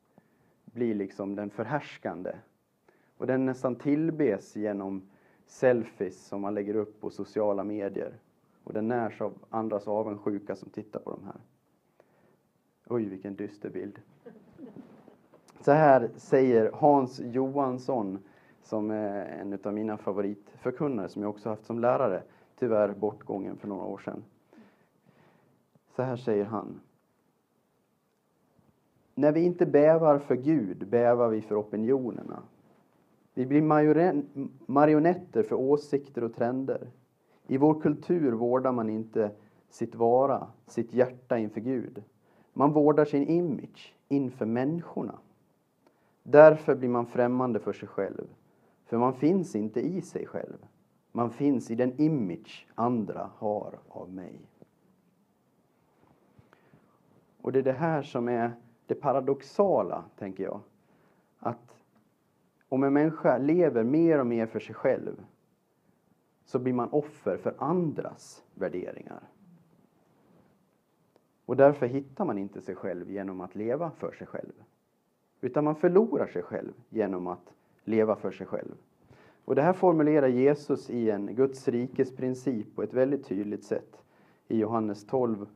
blir 0.64 0.94
liksom 0.94 1.34
den 1.34 1.50
förhärskande. 1.50 2.32
Och 3.16 3.26
den 3.26 3.46
nästan 3.46 3.76
tillbes 3.76 4.56
genom 4.56 5.02
selfies 5.52 6.26
som 6.26 6.40
man 6.40 6.54
lägger 6.54 6.76
upp 6.76 7.00
på 7.00 7.10
sociala 7.10 7.64
medier. 7.64 8.12
Och 8.64 8.72
den 8.72 8.88
närs 8.88 9.20
av 9.20 9.34
andras 9.50 9.88
avundsjuka 9.88 10.56
som 10.56 10.70
tittar 10.70 11.00
på 11.00 11.10
de 11.10 11.24
här. 11.24 11.40
Oj, 12.86 13.08
vilken 13.08 13.34
dyster 13.34 13.70
bild. 13.70 14.00
Så 15.60 15.72
här 15.72 16.10
säger 16.16 16.70
Hans 16.74 17.20
Johansson, 17.20 18.18
som 18.62 18.90
är 18.90 19.24
en 19.26 19.58
av 19.64 19.72
mina 19.74 19.96
favoritförkunnare, 19.96 21.08
som 21.08 21.22
jag 21.22 21.30
också 21.30 21.48
haft 21.48 21.66
som 21.66 21.78
lärare, 21.78 22.22
tyvärr 22.58 22.94
bortgången 22.94 23.56
för 23.56 23.68
några 23.68 23.84
år 23.84 23.98
sedan. 23.98 24.24
Så 25.96 26.02
här 26.02 26.16
säger 26.16 26.44
han. 26.44 26.80
När 29.14 29.32
vi 29.32 29.40
inte 29.40 29.66
bävar 29.66 30.18
för 30.18 30.34
Gud 30.34 30.88
bävar 30.88 31.28
vi 31.28 31.40
för 31.42 31.60
opinionerna. 31.60 32.42
Vi 33.34 33.46
blir 33.46 33.62
marionetter 34.66 35.42
för 35.42 35.56
åsikter 35.56 36.24
och 36.24 36.34
trender. 36.34 36.90
I 37.46 37.56
vår 37.56 37.80
kultur 37.80 38.32
vårdar 38.32 38.72
man 38.72 38.90
inte 38.90 39.30
sitt 39.68 39.94
vara, 39.94 40.46
sitt 40.66 40.92
hjärta 40.92 41.38
inför 41.38 41.60
Gud. 41.60 42.02
Man 42.52 42.72
vårdar 42.72 43.04
sin 43.04 43.28
image 43.28 43.94
inför 44.08 44.46
människorna. 44.46 45.18
Därför 46.22 46.74
blir 46.74 46.88
man 46.88 47.06
främmande 47.06 47.60
för 47.60 47.72
sig 47.72 47.88
själv. 47.88 48.26
För 48.84 48.98
man 48.98 49.14
finns 49.14 49.56
inte 49.56 49.80
i 49.80 50.02
sig 50.02 50.26
själv. 50.26 50.66
Man 51.12 51.30
finns 51.30 51.70
i 51.70 51.74
den 51.74 52.00
image 52.00 52.66
andra 52.74 53.30
har 53.36 53.78
av 53.88 54.12
mig. 54.12 54.40
Och 57.42 57.52
det 57.52 57.58
är 57.58 57.62
det 57.62 57.72
här 57.72 58.02
som 58.02 58.28
är 58.28 58.52
det 58.86 58.94
paradoxala, 58.94 60.04
tänker 60.18 60.44
jag. 60.44 60.60
Att 61.38 61.81
om 62.72 62.82
en 62.82 62.92
människa 62.92 63.38
lever 63.38 63.84
mer 63.84 64.18
och 64.18 64.26
mer 64.26 64.46
för 64.46 64.60
sig 64.60 64.74
själv 64.74 65.24
så 66.44 66.58
blir 66.58 66.72
man 66.72 66.88
offer 66.88 67.36
för 67.36 67.54
andras 67.58 68.42
värderingar. 68.54 69.22
Och 71.46 71.56
därför 71.56 71.86
hittar 71.86 72.24
man 72.24 72.38
inte 72.38 72.60
sig 72.60 72.74
själv 72.74 73.10
genom 73.10 73.40
att 73.40 73.54
leva 73.54 73.90
för 73.90 74.12
sig 74.12 74.26
själv. 74.26 74.52
Utan 75.40 75.64
man 75.64 75.76
förlorar 75.76 76.26
sig 76.26 76.42
själv 76.42 76.72
genom 76.88 77.26
att 77.26 77.52
leva 77.84 78.16
för 78.16 78.30
sig 78.30 78.46
själv. 78.46 78.74
Och 79.44 79.54
det 79.54 79.62
här 79.62 79.72
formulerar 79.72 80.28
Jesus 80.28 80.90
i 80.90 81.10
en 81.10 81.34
Guds 81.34 81.68
rikes 81.68 82.16
princip 82.16 82.76
på 82.76 82.82
ett 82.82 82.94
väldigt 82.94 83.26
tydligt 83.26 83.64
sätt. 83.64 84.02
I 84.48 84.58
Johannes 84.58 85.06
12, 85.06 85.46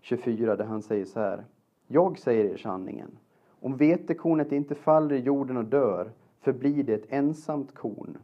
24 0.00 0.56
där 0.56 0.64
han 0.64 0.82
säger 0.82 1.04
så 1.04 1.20
här. 1.20 1.44
Jag 1.86 2.18
säger 2.18 2.44
er 2.44 2.56
sanningen. 2.56 3.18
Om 3.60 3.76
vetekornet 3.76 4.52
inte 4.52 4.74
faller 4.74 5.14
i 5.14 5.20
jorden 5.20 5.56
och 5.56 5.64
dör 5.64 6.10
förblir 6.46 6.82
det 6.82 6.94
ett 6.94 7.12
ensamt 7.12 7.74
korn. 7.74 8.18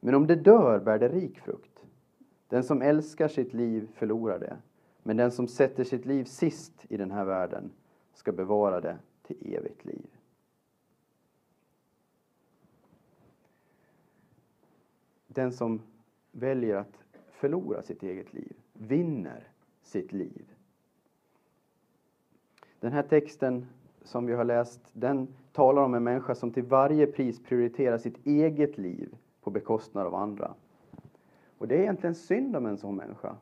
Men 0.00 0.14
om 0.14 0.26
det 0.26 0.34
dör 0.34 0.78
bär 0.78 0.98
det 0.98 1.08
rik 1.08 1.38
frukt. 1.38 1.84
Den 2.48 2.64
som 2.64 2.82
älskar 2.82 3.28
sitt 3.28 3.54
liv 3.54 3.88
förlorar 3.94 4.38
det. 4.38 4.56
Men 5.02 5.16
den 5.16 5.30
som 5.30 5.48
sätter 5.48 5.84
sitt 5.84 6.06
liv 6.06 6.24
sist 6.24 6.86
i 6.88 6.96
den 6.96 7.10
här 7.10 7.24
världen 7.24 7.70
ska 8.14 8.32
bevara 8.32 8.80
det 8.80 8.98
till 9.22 9.54
evigt 9.54 9.84
liv. 9.84 10.06
Den 15.26 15.52
som 15.52 15.82
väljer 16.32 16.76
att 16.76 16.98
förlora 17.30 17.82
sitt 17.82 18.02
eget 18.02 18.32
liv 18.32 18.56
vinner 18.72 19.48
sitt 19.82 20.12
liv. 20.12 20.54
Den 22.80 22.92
här 22.92 23.02
texten 23.02 23.66
som 24.02 24.26
vi 24.26 24.32
har 24.32 24.44
läst, 24.44 24.80
den 24.92 25.34
talar 25.58 25.82
om 25.82 25.94
en 25.94 26.04
människa 26.04 26.34
som 26.34 26.50
till 26.50 26.62
varje 26.62 27.06
pris 27.06 27.42
prioriterar 27.42 27.98
sitt 27.98 28.26
eget 28.26 28.78
liv 28.78 29.16
på 29.40 29.50
bekostnad 29.50 30.06
av 30.06 30.14
andra. 30.14 30.54
Och 31.58 31.68
det 31.68 31.74
är 31.74 31.80
egentligen 31.80 32.14
synd 32.14 32.56
om 32.56 32.66
en 32.66 32.78
sån 32.78 32.96
människa. 32.96 33.36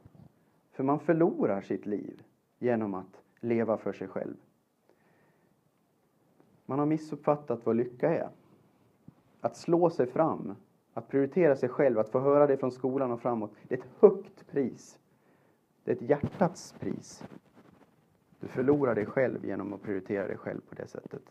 För 0.72 0.84
man 0.84 1.00
förlorar 1.00 1.60
sitt 1.60 1.86
liv 1.86 2.22
genom 2.58 2.94
att 2.94 3.22
leva 3.40 3.76
för 3.76 3.92
sig 3.92 4.08
själv. 4.08 4.34
Man 6.66 6.78
har 6.78 6.86
missuppfattat 6.86 7.66
vad 7.66 7.76
lycka 7.76 8.10
är. 8.10 8.28
Att 9.40 9.56
slå 9.56 9.90
sig 9.90 10.06
fram, 10.06 10.54
att 10.92 11.08
prioritera 11.08 11.56
sig 11.56 11.68
själv, 11.68 11.98
att 11.98 12.08
få 12.08 12.20
höra 12.20 12.46
det 12.46 12.56
från 12.56 12.72
skolan 12.72 13.10
och 13.10 13.20
framåt, 13.20 13.52
det 13.68 13.74
är 13.74 13.78
ett 13.78 13.90
högt 14.00 14.46
pris. 14.46 14.98
Det 15.84 15.90
är 15.90 15.96
ett 15.96 16.10
hjärtats 16.10 16.74
pris. 16.80 17.24
Du 18.40 18.48
förlorar 18.48 18.94
dig 18.94 19.06
själv 19.06 19.44
genom 19.44 19.72
att 19.72 19.82
prioritera 19.82 20.26
dig 20.26 20.36
själv 20.36 20.60
på 20.68 20.74
det 20.74 20.88
sättet. 20.88 21.22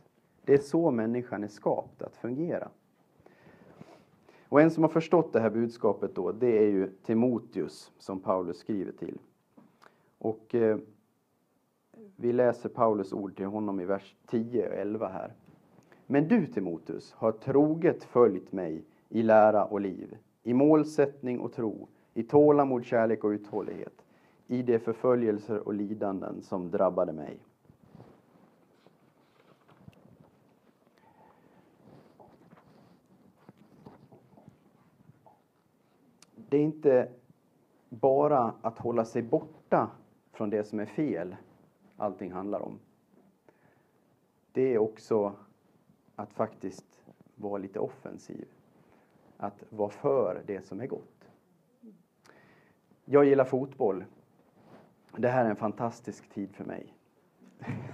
Det 0.46 0.54
är 0.54 0.58
så 0.58 0.92
människan 0.92 1.44
är 1.44 1.48
skapt 1.48 2.02
att 2.02 2.16
fungera. 2.16 2.70
Och 4.50 4.62
en 4.62 4.72
som 4.72 4.84
har 4.84 4.90
förstått 4.90 5.34
det 5.34 5.40
här 5.40 5.50
budskapet 5.50 6.16
då, 6.16 6.32
det 6.32 6.58
är 6.58 6.68
ju 6.68 6.90
Timoteus 7.04 7.92
som 7.98 8.20
Paulus 8.20 8.58
skriver 8.58 8.92
till. 8.92 9.18
Och 10.18 10.56
eh, 10.56 10.78
vi 12.16 12.34
läser 12.34 12.70
Paulus 12.70 13.14
ord 13.14 13.36
till 13.36 13.46
honom 13.46 13.80
i 13.80 13.86
vers 13.86 14.16
10 14.28 14.68
och 14.68 14.76
11 14.76 15.08
här. 15.08 15.34
Men 16.08 16.28
du 16.28 16.48
Timoteus 16.48 17.14
har 17.14 17.32
troget 17.32 18.04
följt 18.04 18.52
mig 18.52 18.84
i 19.10 19.24
lära 19.24 19.66
och 19.66 19.82
liv, 19.82 20.18
i 20.44 20.54
målsättning 20.54 21.40
och 21.40 21.54
tro, 21.54 21.88
i 22.14 22.24
tålamod, 22.24 22.86
kärlek 22.86 23.24
och 23.24 23.30
uthållighet 23.30 24.06
i 24.48 24.62
de 24.62 24.80
förföljelser 24.80 25.68
och 25.68 25.74
lidanden 25.74 26.42
som 26.42 26.72
drabbade 26.72 27.14
mig. 27.14 27.40
Det 36.56 36.60
är 36.60 36.64
inte 36.64 37.10
bara 37.90 38.54
att 38.62 38.80
hålla 38.80 39.06
sig 39.06 39.22
borta 39.22 39.90
från 40.32 40.50
det 40.50 40.64
som 40.64 40.80
är 40.80 40.86
fel 40.86 41.36
allting 41.98 42.32
handlar 42.32 42.60
om. 42.60 42.80
Det 44.52 44.74
är 44.74 44.78
också 44.78 45.36
att 46.16 46.34
faktiskt 46.34 47.06
vara 47.36 47.58
lite 47.58 47.80
offensiv. 47.80 48.48
Att 49.38 49.64
vara 49.70 49.90
för 49.90 50.44
det 50.46 50.62
som 50.62 50.82
är 50.82 50.88
gott. 50.88 51.30
Jag 53.06 53.26
gillar 53.26 53.46
fotboll 53.46 54.04
det 55.18 55.28
här 55.28 55.46
är 55.46 55.50
en 55.50 55.56
fantastisk 55.56 56.30
tid 56.30 56.56
för 56.56 56.66
mig. 56.66 56.94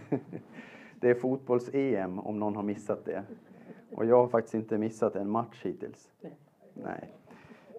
Det 0.99 1.09
är 1.09 1.15
fotbolls-EM 1.15 2.19
om 2.19 2.39
någon 2.39 2.55
har 2.55 2.63
missat 2.63 3.05
det. 3.05 3.23
Och 3.95 4.05
jag 4.05 4.15
har 4.15 4.27
faktiskt 4.27 4.53
inte 4.53 4.77
missat 4.77 5.15
en 5.15 5.29
match 5.29 5.65
hittills. 5.65 6.11
Nej. 6.73 7.20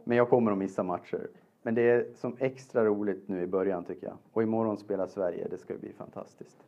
Men 0.04 0.16
jag 0.16 0.28
kommer 0.28 0.52
att 0.52 0.58
missa 0.58 0.82
matcher. 0.82 1.28
Men 1.62 1.74
det 1.74 1.82
är 1.82 2.06
som 2.14 2.36
extra 2.38 2.84
roligt 2.84 3.28
nu 3.28 3.42
i 3.42 3.46
början 3.46 3.84
tycker 3.84 4.06
jag. 4.06 4.16
Och 4.32 4.42
imorgon 4.42 4.78
spelar 4.78 5.06
Sverige, 5.06 5.48
det 5.50 5.58
ska 5.58 5.74
bli 5.74 5.92
fantastiskt. 5.92 6.64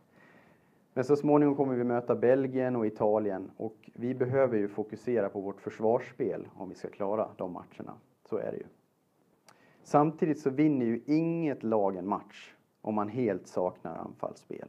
Men 0.93 1.05
så 1.05 1.17
småningom 1.17 1.57
kommer 1.57 1.75
vi 1.75 1.85
möta 1.85 2.15
Belgien 2.15 2.77
och 2.77 2.87
Italien 2.87 3.51
och 3.57 3.91
vi 3.95 4.15
behöver 4.15 4.57
ju 4.57 4.69
fokusera 4.69 5.29
på 5.29 5.41
vårt 5.41 5.61
försvarsspel 5.61 6.49
om 6.55 6.69
vi 6.69 6.75
ska 6.75 6.89
klara 6.89 7.29
de 7.37 7.53
matcherna. 7.53 7.95
Så 8.29 8.37
är 8.37 8.51
det 8.53 8.57
ju. 8.57 8.67
Samtidigt 9.83 10.41
så 10.41 10.51
vinner 10.51 10.87
ju 10.87 11.03
inget 11.07 11.63
lag 11.63 11.97
en 11.97 12.09
match 12.09 12.55
om 12.81 12.95
man 12.95 13.09
helt 13.09 13.47
saknar 13.47 13.97
anfallsspel. 13.97 14.69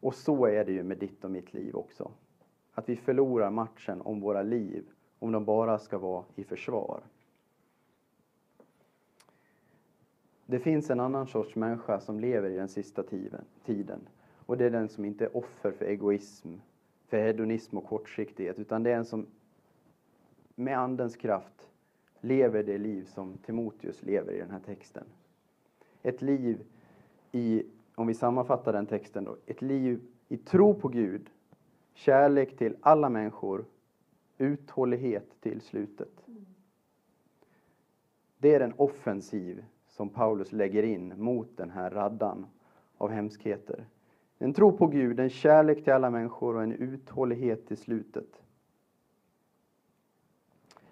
Och 0.00 0.14
så 0.14 0.46
är 0.46 0.64
det 0.64 0.72
ju 0.72 0.82
med 0.82 0.98
ditt 0.98 1.24
och 1.24 1.30
mitt 1.30 1.54
liv 1.54 1.76
också. 1.76 2.10
Att 2.74 2.88
vi 2.88 2.96
förlorar 2.96 3.50
matchen 3.50 4.00
om 4.00 4.20
våra 4.20 4.42
liv, 4.42 4.84
om 5.18 5.32
de 5.32 5.44
bara 5.44 5.78
ska 5.78 5.98
vara 5.98 6.24
i 6.34 6.44
försvar. 6.44 7.02
Det 10.50 10.58
finns 10.58 10.90
en 10.90 11.00
annan 11.00 11.26
sorts 11.26 11.56
människa 11.56 12.00
som 12.00 12.20
lever 12.20 12.50
i 12.50 12.56
den 12.56 12.68
sista 12.68 13.02
tiden. 13.64 14.08
Och 14.46 14.56
det 14.56 14.64
är 14.64 14.70
den 14.70 14.88
som 14.88 15.04
inte 15.04 15.24
är 15.24 15.36
offer 15.36 15.70
för 15.70 15.84
egoism, 15.84 16.54
för 17.06 17.18
hedonism 17.18 17.78
och 17.78 17.84
kortsiktighet, 17.84 18.58
utan 18.58 18.82
det 18.82 18.90
är 18.90 18.96
en 18.96 19.04
som 19.04 19.26
med 20.54 20.78
Andens 20.78 21.16
kraft 21.16 21.68
lever 22.20 22.62
det 22.62 22.78
liv 22.78 23.04
som 23.04 23.38
Timoteus 23.38 24.02
lever 24.02 24.32
i 24.32 24.38
den 24.38 24.50
här 24.50 24.60
texten. 24.60 25.04
Ett 26.02 26.22
liv 26.22 26.64
i, 27.32 27.62
om 27.94 28.06
vi 28.06 28.14
sammanfattar 28.14 28.72
den 28.72 28.86
texten 28.86 29.24
då, 29.24 29.36
ett 29.46 29.62
liv 29.62 30.00
i 30.28 30.36
tro 30.36 30.74
på 30.74 30.88
Gud, 30.88 31.30
kärlek 31.94 32.56
till 32.56 32.76
alla 32.80 33.08
människor, 33.08 33.64
uthållighet 34.38 35.40
till 35.40 35.60
slutet. 35.60 36.24
Det 38.38 38.54
är 38.54 38.60
en 38.60 38.74
offensiv 38.76 39.64
som 39.98 40.08
Paulus 40.08 40.52
lägger 40.52 40.82
in 40.82 41.22
mot 41.22 41.56
den 41.56 41.70
här 41.70 41.90
raddan 41.90 42.46
av 42.98 43.10
hemskheter. 43.10 43.86
En 44.38 44.54
tro 44.54 44.72
på 44.72 44.86
Gud, 44.86 45.20
en 45.20 45.30
kärlek 45.30 45.84
till 45.84 45.92
alla 45.92 46.10
människor 46.10 46.56
och 46.56 46.62
en 46.62 46.72
uthållighet 46.72 47.66
till 47.66 47.76
slutet. 47.76 48.42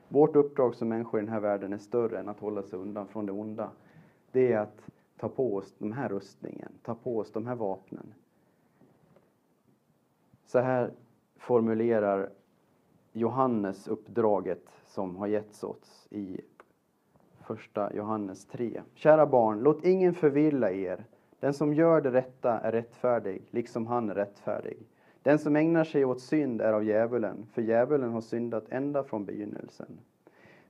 Vårt 0.08 0.36
uppdrag 0.36 0.74
som 0.74 0.88
människor 0.88 1.20
i 1.20 1.22
den 1.22 1.32
här 1.32 1.40
världen 1.40 1.72
är 1.72 1.78
större 1.78 2.18
än 2.18 2.28
att 2.28 2.40
hålla 2.40 2.62
sig 2.62 2.78
undan 2.78 3.06
från 3.06 3.26
det 3.26 3.32
onda. 3.32 3.70
Det 4.32 4.52
är 4.52 4.58
att 4.58 4.90
ta 5.16 5.28
på 5.28 5.56
oss 5.56 5.74
den 5.78 5.92
här 5.92 6.08
rustningen, 6.08 6.72
ta 6.82 6.94
på 6.94 7.18
oss 7.18 7.32
de 7.32 7.46
här 7.46 7.54
vapnen. 7.54 8.14
Så 10.44 10.58
här 10.58 10.90
formulerar 11.36 12.30
Johannes 13.12 13.88
uppdraget 13.88 14.68
som 14.86 15.16
har 15.16 15.26
getts 15.26 15.64
oss 15.64 16.06
i 16.10 16.40
första 17.46 17.94
Johannes 17.94 18.46
3. 18.46 18.82
Kära 18.94 19.26
barn, 19.26 19.60
låt 19.60 19.84
ingen 19.84 20.14
förvilla 20.14 20.70
er. 20.70 21.04
Den 21.40 21.54
som 21.54 21.74
gör 21.74 22.00
det 22.00 22.10
rätta 22.10 22.60
är 22.60 22.72
rättfärdig, 22.72 23.42
liksom 23.50 23.86
han 23.86 24.10
är 24.10 24.14
rättfärdig. 24.14 24.86
Den 25.22 25.38
som 25.38 25.56
ägnar 25.56 25.84
sig 25.84 26.04
åt 26.04 26.20
synd 26.20 26.60
är 26.60 26.72
av 26.72 26.84
djävulen, 26.84 27.46
för 27.52 27.62
djävulen 27.62 28.10
har 28.10 28.20
syndat 28.20 28.64
ända 28.68 29.04
från 29.04 29.24
begynnelsen. 29.24 29.98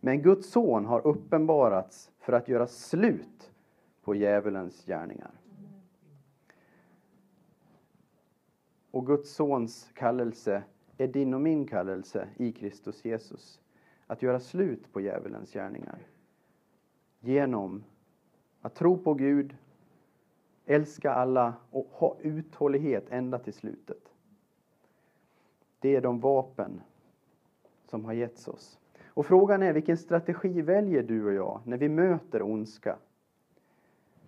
Men 0.00 0.23
Guds 0.23 0.50
son 0.50 0.85
har 0.87 1.06
uppenbarats 1.06 2.11
för 2.18 2.33
att 2.33 2.49
göra 2.49 2.66
slut 2.66 3.52
på 4.04 4.14
djävulens 4.14 4.85
gärningar. 4.87 5.30
Och 8.90 9.06
Guds 9.06 9.35
sons 9.35 9.90
kallelse 9.95 10.62
är 10.99 11.09
din 11.09 11.35
och 11.35 11.40
min 11.40 11.66
kallelse 11.66 12.28
i 12.37 12.52
Kristus 12.52 13.04
Jesus. 13.04 13.61
Att 14.06 14.23
göra 14.23 14.40
slut 14.40 14.92
på 14.92 15.00
djävulens 15.00 15.52
gärningar. 15.52 15.99
Genom 17.26 17.85
att 18.61 18.75
tro 18.75 18.99
på 18.99 19.14
Gud, 19.14 19.56
älska 20.67 21.12
alla 21.12 21.54
och 21.71 21.86
ha 21.91 22.17
uthållighet 22.21 23.04
ända 23.10 23.39
till 23.39 23.52
slutet. 23.52 24.12
Det 25.78 25.97
är 25.97 26.00
de 26.00 26.21
vapen 26.21 26.80
som 27.86 28.04
har 28.04 28.12
getts 28.12 28.49
oss. 28.49 28.78
Och 29.06 29.26
frågan 29.26 29.62
är 29.62 29.73
vilken 29.73 29.97
strategi 29.97 30.62
väljer 30.62 31.02
du 31.02 31.25
och 31.25 31.32
jag 31.32 31.60
när 31.65 31.76
vi 31.76 31.89
möter 31.89 32.43
ondska? 32.43 32.97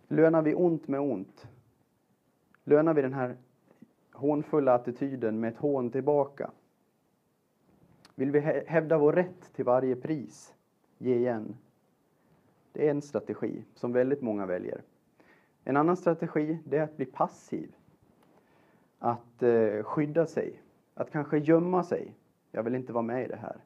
Lönar 0.08 0.42
vi 0.42 0.54
ont 0.54 0.88
med 0.88 1.00
ont? 1.00 1.48
Lönar 2.64 2.94
vi 2.94 3.02
den 3.02 3.14
här 3.14 3.36
hånfulla 4.12 4.74
attityden 4.74 5.40
med 5.40 5.52
ett 5.52 5.58
hån 5.58 5.90
tillbaka? 5.90 6.50
Vill 8.14 8.30
vi 8.30 8.40
hävda 8.66 8.98
vår 8.98 9.12
rätt 9.12 9.52
till 9.54 9.64
varje 9.64 9.96
pris? 9.96 10.54
Ge 10.98 11.14
igen. 11.14 11.56
Det 12.72 12.86
är 12.86 12.90
en 12.90 13.02
strategi 13.02 13.64
som 13.74 13.92
väldigt 13.92 14.22
många 14.22 14.46
väljer. 14.46 14.82
En 15.64 15.76
annan 15.76 15.96
strategi 15.96 16.58
det 16.64 16.76
är 16.76 16.82
att 16.82 16.96
bli 16.96 17.06
passiv. 17.06 17.74
Att 18.98 19.42
eh, 19.42 19.82
skydda 19.82 20.26
sig. 20.26 20.62
Att 20.94 21.10
kanske 21.10 21.38
gömma 21.38 21.82
sig. 21.82 22.14
Jag 22.52 22.62
vill 22.62 22.74
inte 22.74 22.92
vara 22.92 23.02
med 23.02 23.24
i 23.24 23.28
det 23.28 23.36
här. 23.36 23.56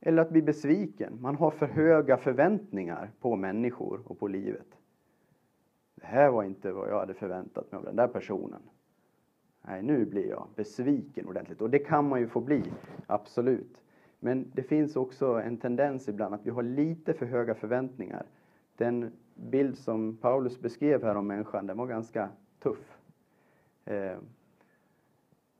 Eller 0.00 0.22
att 0.22 0.30
bli 0.30 0.42
besviken. 0.42 1.18
Man 1.20 1.36
har 1.36 1.50
för 1.50 1.66
höga 1.66 2.16
förväntningar 2.16 3.10
på 3.20 3.36
människor 3.36 4.00
och 4.04 4.18
på 4.18 4.28
livet. 4.28 4.66
Det 5.94 6.06
här 6.06 6.30
var 6.30 6.44
inte 6.44 6.72
vad 6.72 6.88
jag 6.88 6.98
hade 6.98 7.14
förväntat 7.14 7.72
mig 7.72 7.78
av 7.78 7.84
den 7.84 7.96
där 7.96 8.08
personen. 8.08 8.62
Nej, 9.62 9.82
nu 9.82 10.04
blir 10.04 10.28
jag 10.28 10.48
besviken 10.54 11.28
ordentligt. 11.28 11.60
Och 11.60 11.70
det 11.70 11.78
kan 11.78 12.08
man 12.08 12.20
ju 12.20 12.28
få 12.28 12.40
bli, 12.40 12.72
absolut. 13.06 13.82
Men 14.20 14.50
det 14.54 14.62
finns 14.62 14.96
också 14.96 15.26
en 15.26 15.56
tendens 15.56 16.08
ibland 16.08 16.34
att 16.34 16.46
vi 16.46 16.50
har 16.50 16.62
lite 16.62 17.14
för 17.14 17.26
höga 17.26 17.54
förväntningar. 17.54 18.26
Den 18.76 19.12
bild 19.34 19.78
som 19.78 20.16
Paulus 20.16 20.60
beskrev 20.60 21.02
här 21.02 21.14
om 21.14 21.26
människan, 21.26 21.66
den 21.66 21.76
var 21.76 21.86
ganska 21.86 22.28
tuff. 22.58 22.98
Eh, 23.84 24.18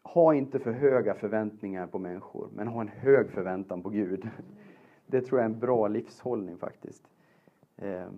ha 0.03 0.35
inte 0.35 0.59
för 0.59 0.73
höga 0.73 1.15
förväntningar 1.15 1.87
på 1.87 1.99
människor, 1.99 2.49
men 2.55 2.69
ha 2.69 2.81
en 2.81 2.89
hög 2.89 3.31
förväntan 3.31 3.83
på 3.83 3.89
Gud. 3.89 4.29
Det 5.07 5.21
tror 5.21 5.41
jag 5.41 5.51
är 5.51 5.55
en 5.55 5.61
bra 5.61 5.89
livshållning 5.89 6.59
faktiskt. 6.59 7.09
Eh, 7.77 8.09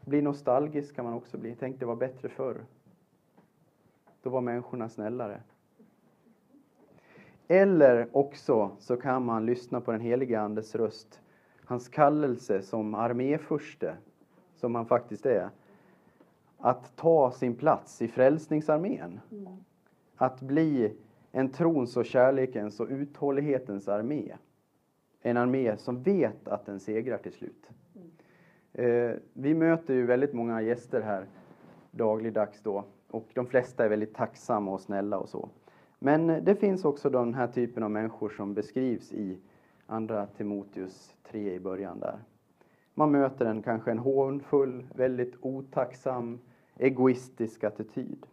bli 0.00 0.22
nostalgisk 0.22 0.96
kan 0.96 1.04
man 1.04 1.14
också 1.14 1.38
bli. 1.38 1.56
Tänk 1.60 1.80
det 1.80 1.86
var 1.86 1.96
bättre 1.96 2.28
förr. 2.28 2.64
Då 4.22 4.30
var 4.30 4.40
människorna 4.40 4.88
snällare. 4.88 5.40
Eller 7.52 8.08
också 8.12 8.70
så 8.78 8.96
kan 8.96 9.24
man 9.24 9.46
lyssna 9.46 9.80
på 9.80 9.92
den 9.92 10.00
helige 10.00 10.40
Andes 10.40 10.74
röst. 10.74 11.20
Hans 11.64 11.88
kallelse 11.88 12.62
som 12.62 12.94
arméfurste, 12.94 13.96
som 14.54 14.74
han 14.74 14.86
faktiskt 14.86 15.26
är. 15.26 15.50
Att 16.58 16.96
ta 16.96 17.30
sin 17.30 17.54
plats 17.54 18.02
i 18.02 18.08
frälsningsarmén. 18.08 19.20
Mm. 19.32 19.56
Att 20.16 20.40
bli 20.40 20.96
en 21.32 21.48
trons 21.48 21.96
och 21.96 22.06
kärlekens 22.06 22.80
och 22.80 22.86
uthållighetens 22.90 23.88
armé. 23.88 24.32
En 25.22 25.36
armé 25.36 25.76
som 25.76 26.02
vet 26.02 26.48
att 26.48 26.66
den 26.66 26.80
segrar 26.80 27.18
till 27.18 27.32
slut. 27.32 27.70
Mm. 27.94 29.10
Eh, 29.10 29.16
vi 29.32 29.54
möter 29.54 29.94
ju 29.94 30.06
väldigt 30.06 30.32
många 30.32 30.62
gäster 30.62 31.00
här 31.00 31.26
dagligdags 31.90 32.62
då 32.62 32.84
och 33.10 33.28
de 33.34 33.46
flesta 33.46 33.84
är 33.84 33.88
väldigt 33.88 34.14
tacksamma 34.14 34.70
och 34.70 34.80
snälla 34.80 35.18
och 35.18 35.28
så. 35.28 35.48
Men 36.04 36.26
det 36.26 36.54
finns 36.54 36.84
också 36.84 37.10
den 37.10 37.34
här 37.34 37.46
typen 37.46 37.82
av 37.82 37.90
människor 37.90 38.28
som 38.28 38.54
beskrivs 38.54 39.12
i 39.12 39.38
Andra 39.86 40.26
Timoteus 40.26 41.14
3 41.22 41.54
i 41.54 41.60
början 41.60 42.00
där. 42.00 42.18
Man 42.94 43.10
möter 43.10 43.46
en 43.46 43.62
kanske 43.62 43.90
en 43.90 43.98
hånfull, 43.98 44.86
väldigt 44.94 45.34
otacksam, 45.40 46.38
egoistisk 46.78 47.64
attityd. 47.64 48.26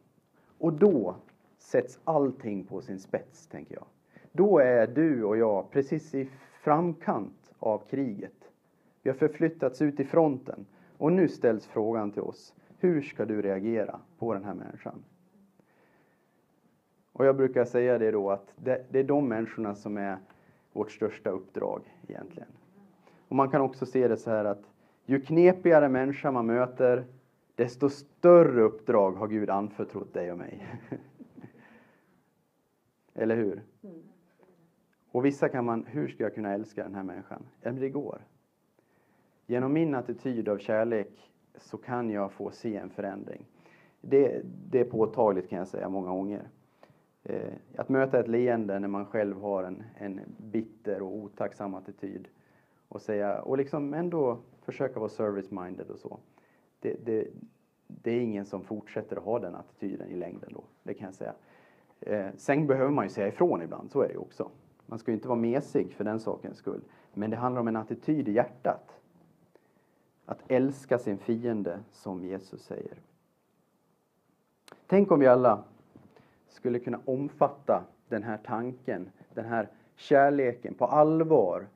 Och 0.57 0.73
då 0.73 1.15
sätts 1.57 1.99
allting 2.03 2.63
på 2.63 2.81
sin 2.81 2.99
spets, 2.99 3.47
tänker 3.47 3.75
jag. 3.75 3.85
Då 4.31 4.59
är 4.59 4.87
du 4.87 5.23
och 5.23 5.37
jag 5.37 5.71
precis 5.71 6.15
i 6.15 6.29
framkant 6.63 7.53
av 7.59 7.77
kriget. 7.89 8.51
Vi 9.01 9.09
har 9.09 9.17
förflyttats 9.17 9.81
ut 9.81 9.99
i 9.99 10.05
fronten 10.05 10.65
och 10.97 11.11
nu 11.11 11.27
ställs 11.27 11.67
frågan 11.67 12.11
till 12.11 12.21
oss. 12.21 12.53
Hur 12.79 13.01
ska 13.01 13.25
du 13.25 13.41
reagera 13.41 13.99
på 14.17 14.33
den 14.33 14.43
här 14.43 14.53
människan? 14.53 15.03
Och 17.19 17.25
jag 17.25 17.35
brukar 17.35 17.65
säga 17.65 17.97
det 17.97 18.11
då 18.11 18.31
att 18.31 18.53
det, 18.55 18.85
det 18.89 18.99
är 18.99 19.03
de 19.03 19.27
människorna 19.27 19.75
som 19.75 19.97
är 19.97 20.17
vårt 20.73 20.91
största 20.91 21.29
uppdrag 21.29 21.81
egentligen. 22.07 22.49
Och 23.27 23.35
man 23.35 23.49
kan 23.49 23.61
också 23.61 23.85
se 23.85 24.07
det 24.07 24.17
så 24.17 24.29
här 24.29 24.45
att 24.45 24.61
ju 25.05 25.21
knepigare 25.21 25.89
människa 25.89 26.31
man 26.31 26.45
möter, 26.45 27.05
desto 27.55 27.89
större 27.89 28.61
uppdrag 28.61 29.11
har 29.11 29.27
Gud 29.27 29.49
anförtrott 29.49 30.13
dig 30.13 30.31
och 30.31 30.37
mig. 30.37 30.67
Eller 33.13 33.35
hur? 33.35 33.63
Och 35.11 35.25
vissa 35.25 35.49
kan 35.49 35.65
man, 35.65 35.85
hur 35.85 36.07
ska 36.07 36.23
jag 36.23 36.35
kunna 36.35 36.53
älska 36.53 36.83
den 36.83 36.95
här 36.95 37.03
människan? 37.03 37.43
Ja, 37.61 37.71
men 37.71 37.81
det 37.81 37.89
går. 37.89 38.21
Genom 39.47 39.73
min 39.73 39.95
attityd 39.95 40.49
av 40.49 40.57
kärlek 40.57 41.31
så 41.55 41.77
kan 41.77 42.09
jag 42.09 42.31
få 42.31 42.51
se 42.51 42.75
en 42.75 42.89
förändring. 42.89 43.45
Det, 44.01 44.41
det 44.43 44.79
är 44.79 44.85
påtagligt 44.85 45.49
kan 45.49 45.59
jag 45.59 45.67
säga 45.67 45.89
många 45.89 46.09
gånger. 46.09 46.49
Eh, 47.23 47.53
att 47.75 47.89
möta 47.89 48.19
ett 48.19 48.27
leende 48.27 48.79
när 48.79 48.87
man 48.87 49.05
själv 49.05 49.41
har 49.41 49.63
en, 49.63 49.83
en 49.97 50.21
bitter 50.37 51.01
och 51.01 51.15
otacksam 51.15 51.73
attityd 51.73 52.27
och 52.87 53.01
säga, 53.01 53.41
och 53.41 53.57
liksom 53.57 53.93
ändå 53.93 54.39
försöka 54.61 54.99
vara 54.99 55.09
service-minded 55.09 55.89
och 55.89 55.99
så. 55.99 56.19
Det, 56.79 57.05
det, 57.05 57.27
det 57.87 58.11
är 58.11 58.21
ingen 58.21 58.45
som 58.45 58.63
fortsätter 58.63 59.17
att 59.17 59.23
ha 59.23 59.39
den 59.39 59.55
attityden 59.55 60.07
i 60.07 60.15
längden 60.15 60.49
då, 60.53 60.63
det 60.83 60.93
kan 60.93 61.05
jag 61.05 61.15
säga. 61.15 61.33
Eh, 61.99 62.27
sen 62.37 62.67
behöver 62.67 62.91
man 62.91 63.05
ju 63.05 63.09
säga 63.09 63.27
ifrån 63.27 63.61
ibland, 63.61 63.91
så 63.91 64.01
är 64.01 64.07
det 64.07 64.13
ju 64.13 64.19
också. 64.19 64.51
Man 64.85 64.99
ska 64.99 65.11
ju 65.11 65.15
inte 65.15 65.27
vara 65.27 65.39
mesig 65.39 65.93
för 65.93 66.03
den 66.03 66.19
sakens 66.19 66.57
skull. 66.57 66.81
Men 67.13 67.29
det 67.29 67.37
handlar 67.37 67.61
om 67.61 67.67
en 67.67 67.75
attityd 67.75 68.27
i 68.27 68.31
hjärtat. 68.31 69.01
Att 70.25 70.39
älska 70.47 70.97
sin 70.97 71.17
fiende, 71.17 71.79
som 71.91 72.25
Jesus 72.25 72.61
säger. 72.61 72.97
Tänk 74.87 75.11
om 75.11 75.19
vi 75.19 75.27
alla 75.27 75.63
skulle 76.49 76.79
kunna 76.79 76.99
omfatta 77.05 77.83
den 78.09 78.23
här 78.23 78.37
tanken, 78.45 79.09
den 79.33 79.45
här 79.45 79.67
kärleken 79.95 80.73
på 80.73 80.85
allvar 80.85 81.67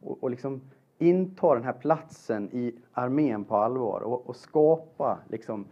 och, 0.00 0.22
och 0.22 0.30
liksom 0.30 0.60
inta 0.98 1.54
den 1.54 1.64
här 1.64 1.72
platsen 1.72 2.48
i 2.52 2.74
armén 2.92 3.44
på 3.44 3.56
allvar 3.56 4.00
och, 4.00 4.28
och 4.28 4.36
skapa 4.36 5.18
liksom 5.28 5.64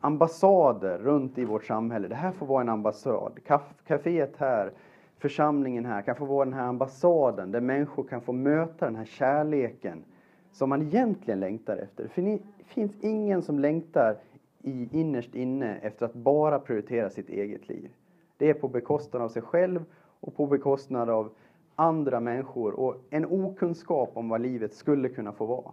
ambassader 0.00 0.98
runt 0.98 1.38
i 1.38 1.44
vårt 1.44 1.64
samhälle. 1.64 2.08
Det 2.08 2.14
här 2.14 2.32
får 2.32 2.46
vara 2.46 2.60
en 2.60 2.68
ambassad. 2.68 3.38
Caféet 3.86 4.36
här, 4.38 4.72
församlingen 5.18 5.84
här 5.84 6.02
kan 6.02 6.16
få 6.16 6.24
vara 6.24 6.44
den 6.44 6.54
här 6.54 6.66
ambassaden 6.66 7.50
där 7.50 7.60
människor 7.60 8.04
kan 8.04 8.20
få 8.20 8.32
möta 8.32 8.86
den 8.86 8.96
här 8.96 9.04
kärleken 9.04 10.04
som 10.52 10.68
man 10.68 10.82
egentligen 10.82 11.40
längtar 11.40 11.76
efter. 11.76 12.08
För 12.08 12.22
det 12.22 12.38
finns 12.64 12.92
ingen 13.00 13.42
som 13.42 13.58
längtar 13.58 14.16
i, 14.62 14.88
innerst 14.92 15.34
inne 15.34 15.76
efter 15.76 16.06
att 16.06 16.14
bara 16.14 16.58
prioritera 16.58 17.10
sitt 17.10 17.28
eget 17.28 17.68
liv. 17.68 17.90
Det 18.36 18.50
är 18.50 18.54
på 18.54 18.68
bekostnad 18.68 19.22
av 19.22 19.28
sig 19.28 19.42
själv 19.42 19.84
och 20.20 20.36
på 20.36 20.46
bekostnad 20.46 21.10
av 21.10 21.32
andra 21.74 22.20
människor 22.20 22.72
och 22.72 22.96
en 23.10 23.26
okunskap 23.26 24.10
om 24.14 24.28
vad 24.28 24.40
livet 24.40 24.74
skulle 24.74 25.08
kunna 25.08 25.32
få 25.32 25.46
vara. 25.46 25.72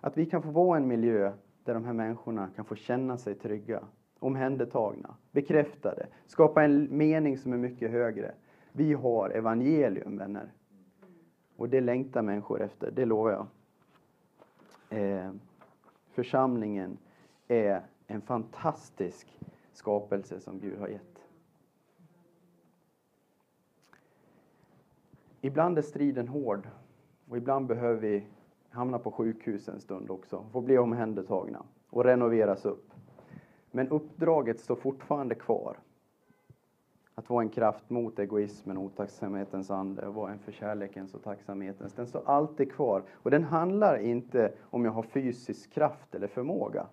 Att 0.00 0.18
vi 0.18 0.26
kan 0.26 0.42
få 0.42 0.50
vara 0.50 0.76
en 0.76 0.88
miljö 0.88 1.32
där 1.64 1.74
de 1.74 1.84
här 1.84 1.92
människorna 1.92 2.48
kan 2.56 2.64
få 2.64 2.74
känna 2.74 3.18
sig 3.18 3.34
trygga, 3.34 3.82
omhändertagna, 4.18 5.14
bekräftade, 5.30 6.06
skapa 6.26 6.64
en 6.64 6.96
mening 6.96 7.38
som 7.38 7.52
är 7.52 7.56
mycket 7.56 7.90
högre. 7.90 8.34
Vi 8.72 8.92
har 8.92 9.30
evangelium, 9.30 10.18
vänner. 10.18 10.52
Och 11.56 11.68
det 11.68 11.80
längtar 11.80 12.22
människor 12.22 12.62
efter, 12.62 12.90
det 12.90 13.04
lovar 13.04 13.30
jag. 13.30 13.46
Eh, 15.00 15.30
församlingen 16.10 16.98
är 17.48 17.82
en 18.06 18.20
fantastisk 18.20 19.38
skapelse 19.72 20.40
som 20.40 20.58
Gud 20.58 20.78
har 20.78 20.88
gett. 20.88 21.24
Ibland 25.40 25.78
är 25.78 25.82
striden 25.82 26.28
hård 26.28 26.68
och 27.28 27.36
ibland 27.36 27.66
behöver 27.66 28.00
vi 28.00 28.26
hamna 28.70 28.98
på 28.98 29.10
sjukhus 29.10 29.68
en 29.68 29.80
stund 29.80 30.10
också, 30.10 30.44
få 30.52 30.60
bli 30.60 30.78
omhändertagna 30.78 31.62
och 31.90 32.04
renoveras 32.04 32.64
upp. 32.64 32.92
Men 33.70 33.88
uppdraget 33.88 34.60
står 34.60 34.76
fortfarande 34.76 35.34
kvar. 35.34 35.78
Att 37.14 37.30
vara 37.30 37.42
en 37.42 37.48
kraft 37.48 37.90
mot 37.90 38.18
egoismen 38.18 38.76
och 38.76 38.84
otacksamhetens 38.84 39.70
ande, 39.70 40.06
och 40.06 40.14
vara 40.14 40.32
en 40.32 40.38
för 40.38 40.52
kärlekens 40.52 41.14
och 41.14 41.22
tacksamhetens. 41.22 41.92
Den 41.92 42.06
står 42.06 42.22
alltid 42.26 42.72
kvar. 42.72 43.02
Och 43.12 43.30
den 43.30 43.44
handlar 43.44 43.98
inte 43.98 44.52
om 44.60 44.84
jag 44.84 44.92
har 44.92 45.02
fysisk 45.02 45.72
kraft 45.72 46.14
eller 46.14 46.26
förmåga. 46.26 46.86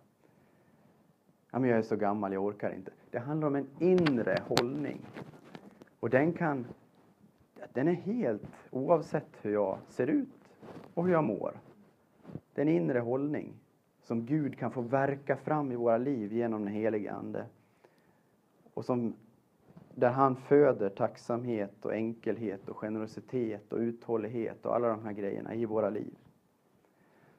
Ja, 1.53 1.59
men 1.59 1.69
jag 1.69 1.79
är 1.79 1.83
så 1.83 1.95
gammal, 1.95 2.33
jag 2.33 2.43
orkar 2.43 2.73
inte. 2.73 2.91
Det 3.11 3.19
handlar 3.19 3.47
om 3.47 3.55
en 3.55 3.67
inre 3.79 4.37
hållning. 4.47 5.01
Och 5.99 6.09
den 6.09 6.33
kan 6.33 6.65
den 7.73 7.87
är 7.87 7.93
helt 7.93 8.47
oavsett 8.71 9.29
hur 9.41 9.53
jag 9.53 9.77
ser 9.89 10.07
ut 10.07 10.49
och 10.93 11.05
hur 11.05 11.13
jag 11.13 11.23
mår. 11.23 11.53
Det 12.53 12.61
är 12.61 12.65
en 12.65 12.71
inre 12.71 12.99
hållning 12.99 13.53
som 14.01 14.25
Gud 14.25 14.57
kan 14.57 14.71
få 14.71 14.81
verka 14.81 15.35
fram 15.35 15.71
i 15.71 15.75
våra 15.75 15.97
liv 15.97 16.33
genom 16.33 16.65
den 16.65 16.73
helige 16.73 17.13
Ande. 17.13 17.45
Och 18.73 18.85
som, 18.85 19.13
där 19.95 20.09
han 20.09 20.35
föder 20.35 20.89
tacksamhet 20.89 21.85
och 21.85 21.93
enkelhet 21.93 22.69
och 22.69 22.77
generositet 22.77 23.73
och 23.73 23.79
uthållighet 23.79 24.65
och 24.65 24.75
alla 24.75 24.87
de 24.87 25.05
här 25.05 25.13
grejerna 25.13 25.55
i 25.55 25.65
våra 25.65 25.89
liv. 25.89 26.15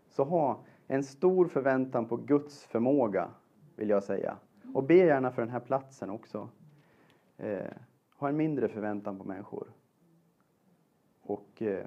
Så 0.09 0.25
ha 0.25 0.59
en 0.87 1.05
stor 1.05 1.49
förväntan 1.49 2.09
på 2.09 2.17
Guds 2.17 2.65
förmåga, 2.65 3.29
vill 3.77 3.89
jag 3.89 4.03
säga. 4.03 4.37
Och 4.75 4.85
be 4.85 4.95
gärna 4.95 5.31
för 5.31 5.43
den 5.43 5.51
här 5.51 5.61
platsen 5.61 6.11
också. 6.11 6.49
Eh, 7.37 7.73
ha 8.17 8.29
en 8.29 8.37
mindre 8.37 8.69
förväntan 8.69 9.19
på 9.19 9.25
människor. 9.25 9.69
Och 11.23 11.63
eh, 11.63 11.87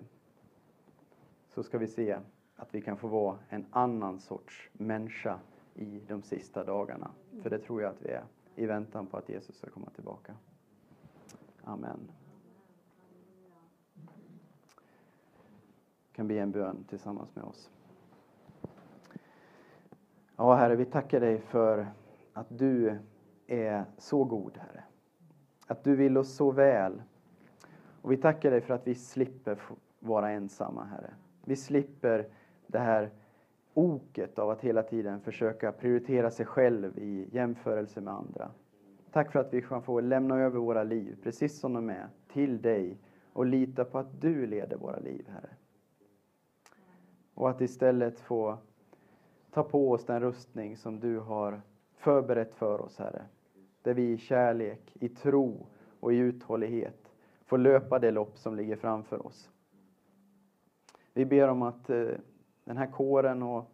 så 1.47 1.63
ska 1.63 1.77
vi 1.77 1.87
se 1.87 2.19
att 2.55 2.75
vi 2.75 2.81
kan 2.81 2.97
få 2.97 3.07
vara 3.07 3.37
en 3.49 3.65
annan 3.71 4.19
sorts 4.19 4.69
människa 4.73 5.39
i 5.73 6.01
de 6.07 6.21
sista 6.21 6.63
dagarna. 6.63 7.11
För 7.41 7.49
det 7.49 7.59
tror 7.59 7.81
jag 7.81 7.91
att 7.91 8.01
vi 8.01 8.09
är 8.09 8.23
i 8.55 8.65
väntan 8.65 9.07
på 9.07 9.17
att 9.17 9.29
Jesus 9.29 9.57
ska 9.57 9.69
komma 9.69 9.89
tillbaka. 9.89 10.35
Amen. 11.63 12.11
kan 16.17 16.27
be 16.27 16.39
en 16.39 16.51
bön 16.51 16.85
tillsammans 16.89 17.35
med 17.35 17.43
oss. 17.43 17.69
Ja, 20.39 20.55
Herre, 20.55 20.75
vi 20.75 20.85
tackar 20.85 21.19
dig 21.19 21.39
för 21.39 21.87
att 22.33 22.47
du 22.49 22.97
är 23.47 23.85
så 23.97 24.23
god, 24.23 24.57
Herre. 24.57 24.83
Att 25.67 25.83
du 25.83 25.95
vill 25.95 26.17
oss 26.17 26.35
så 26.35 26.51
väl. 26.51 27.01
Och 28.01 28.11
vi 28.11 28.17
tackar 28.17 28.51
dig 28.51 28.61
för 28.61 28.73
att 28.73 28.87
vi 28.87 28.95
slipper 28.95 29.57
vara 29.99 30.31
ensamma, 30.31 30.83
Herre. 30.83 31.13
Vi 31.45 31.55
slipper 31.55 32.27
det 32.67 32.79
här 32.79 33.09
oket 33.73 34.39
av 34.39 34.49
att 34.49 34.61
hela 34.61 34.83
tiden 34.83 35.21
försöka 35.21 35.71
prioritera 35.71 36.31
sig 36.31 36.45
själv 36.45 36.99
i 36.99 37.29
jämförelse 37.31 38.01
med 38.01 38.13
andra. 38.13 38.51
Tack 39.11 39.31
för 39.31 39.39
att 39.39 39.53
vi 39.53 39.61
kan 39.61 39.81
få 39.81 39.99
lämna 39.99 40.39
över 40.39 40.59
våra 40.59 40.83
liv, 40.83 41.17
precis 41.23 41.59
som 41.59 41.73
de 41.73 41.89
är, 41.89 42.07
till 42.33 42.61
dig 42.61 42.97
och 43.33 43.45
lita 43.45 43.85
på 43.85 43.97
att 43.97 44.21
du 44.21 44.47
leder 44.47 44.77
våra 44.77 44.99
liv, 44.99 45.25
Herre. 45.29 45.49
Och 47.33 47.49
att 47.49 47.61
istället 47.61 48.19
få 48.19 48.57
ta 49.57 49.63
på 49.63 49.91
oss 49.91 50.05
den 50.05 50.21
rustning 50.21 50.77
som 50.77 50.99
du 50.99 51.19
har 51.19 51.61
förberett 51.95 52.55
för 52.55 52.81
oss, 52.81 52.97
Herre. 52.97 53.25
Där 53.81 53.93
vi 53.93 54.11
i 54.11 54.17
kärlek, 54.17 54.91
i 54.93 55.09
tro 55.09 55.67
och 55.99 56.13
i 56.13 56.17
uthållighet 56.17 57.13
får 57.45 57.57
löpa 57.57 57.99
det 57.99 58.11
lopp 58.11 58.37
som 58.37 58.55
ligger 58.55 58.75
framför 58.75 59.25
oss. 59.25 59.49
Vi 61.13 61.25
ber 61.25 61.47
om 61.47 61.61
att 61.61 61.89
eh, 61.89 62.07
den 62.63 62.77
här 62.77 62.91
kåren 62.91 63.43
och 63.43 63.71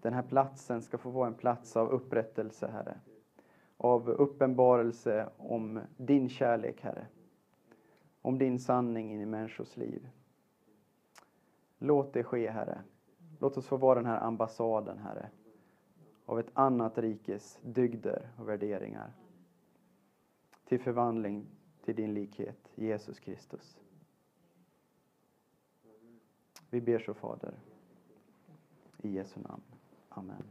den 0.00 0.12
här 0.12 0.22
platsen 0.22 0.82
ska 0.82 0.98
få 0.98 1.10
vara 1.10 1.26
en 1.26 1.34
plats 1.34 1.76
av 1.76 1.88
upprättelse, 1.88 2.66
Herre. 2.66 3.00
Av 3.76 4.08
uppenbarelse 4.08 5.28
om 5.36 5.80
din 5.96 6.28
kärlek, 6.28 6.80
Herre. 6.80 7.06
Om 8.22 8.38
din 8.38 8.58
sanning 8.58 9.12
in 9.12 9.20
i 9.20 9.26
människors 9.26 9.76
liv. 9.76 10.08
Låt 11.78 12.12
det 12.12 12.24
ske, 12.24 12.50
Herre. 12.50 12.82
Låt 13.38 13.56
oss 13.56 13.66
få 13.66 13.76
vara 13.76 13.94
den 13.94 14.06
här 14.06 14.20
ambassaden, 14.20 14.98
Herre. 14.98 15.30
Av 16.26 16.40
ett 16.40 16.50
annat 16.52 16.98
rikes 16.98 17.58
dygder 17.62 18.30
och 18.38 18.48
värderingar. 18.48 19.12
Till 20.64 20.80
förvandling 20.80 21.46
till 21.84 21.96
din 21.96 22.14
likhet, 22.14 22.72
Jesus 22.74 23.20
Kristus. 23.20 23.78
Vi 26.70 26.80
ber 26.80 26.98
så 26.98 27.14
Fader. 27.14 27.54
I 28.98 29.08
Jesu 29.08 29.40
namn. 29.40 29.62
Amen. 30.08 30.42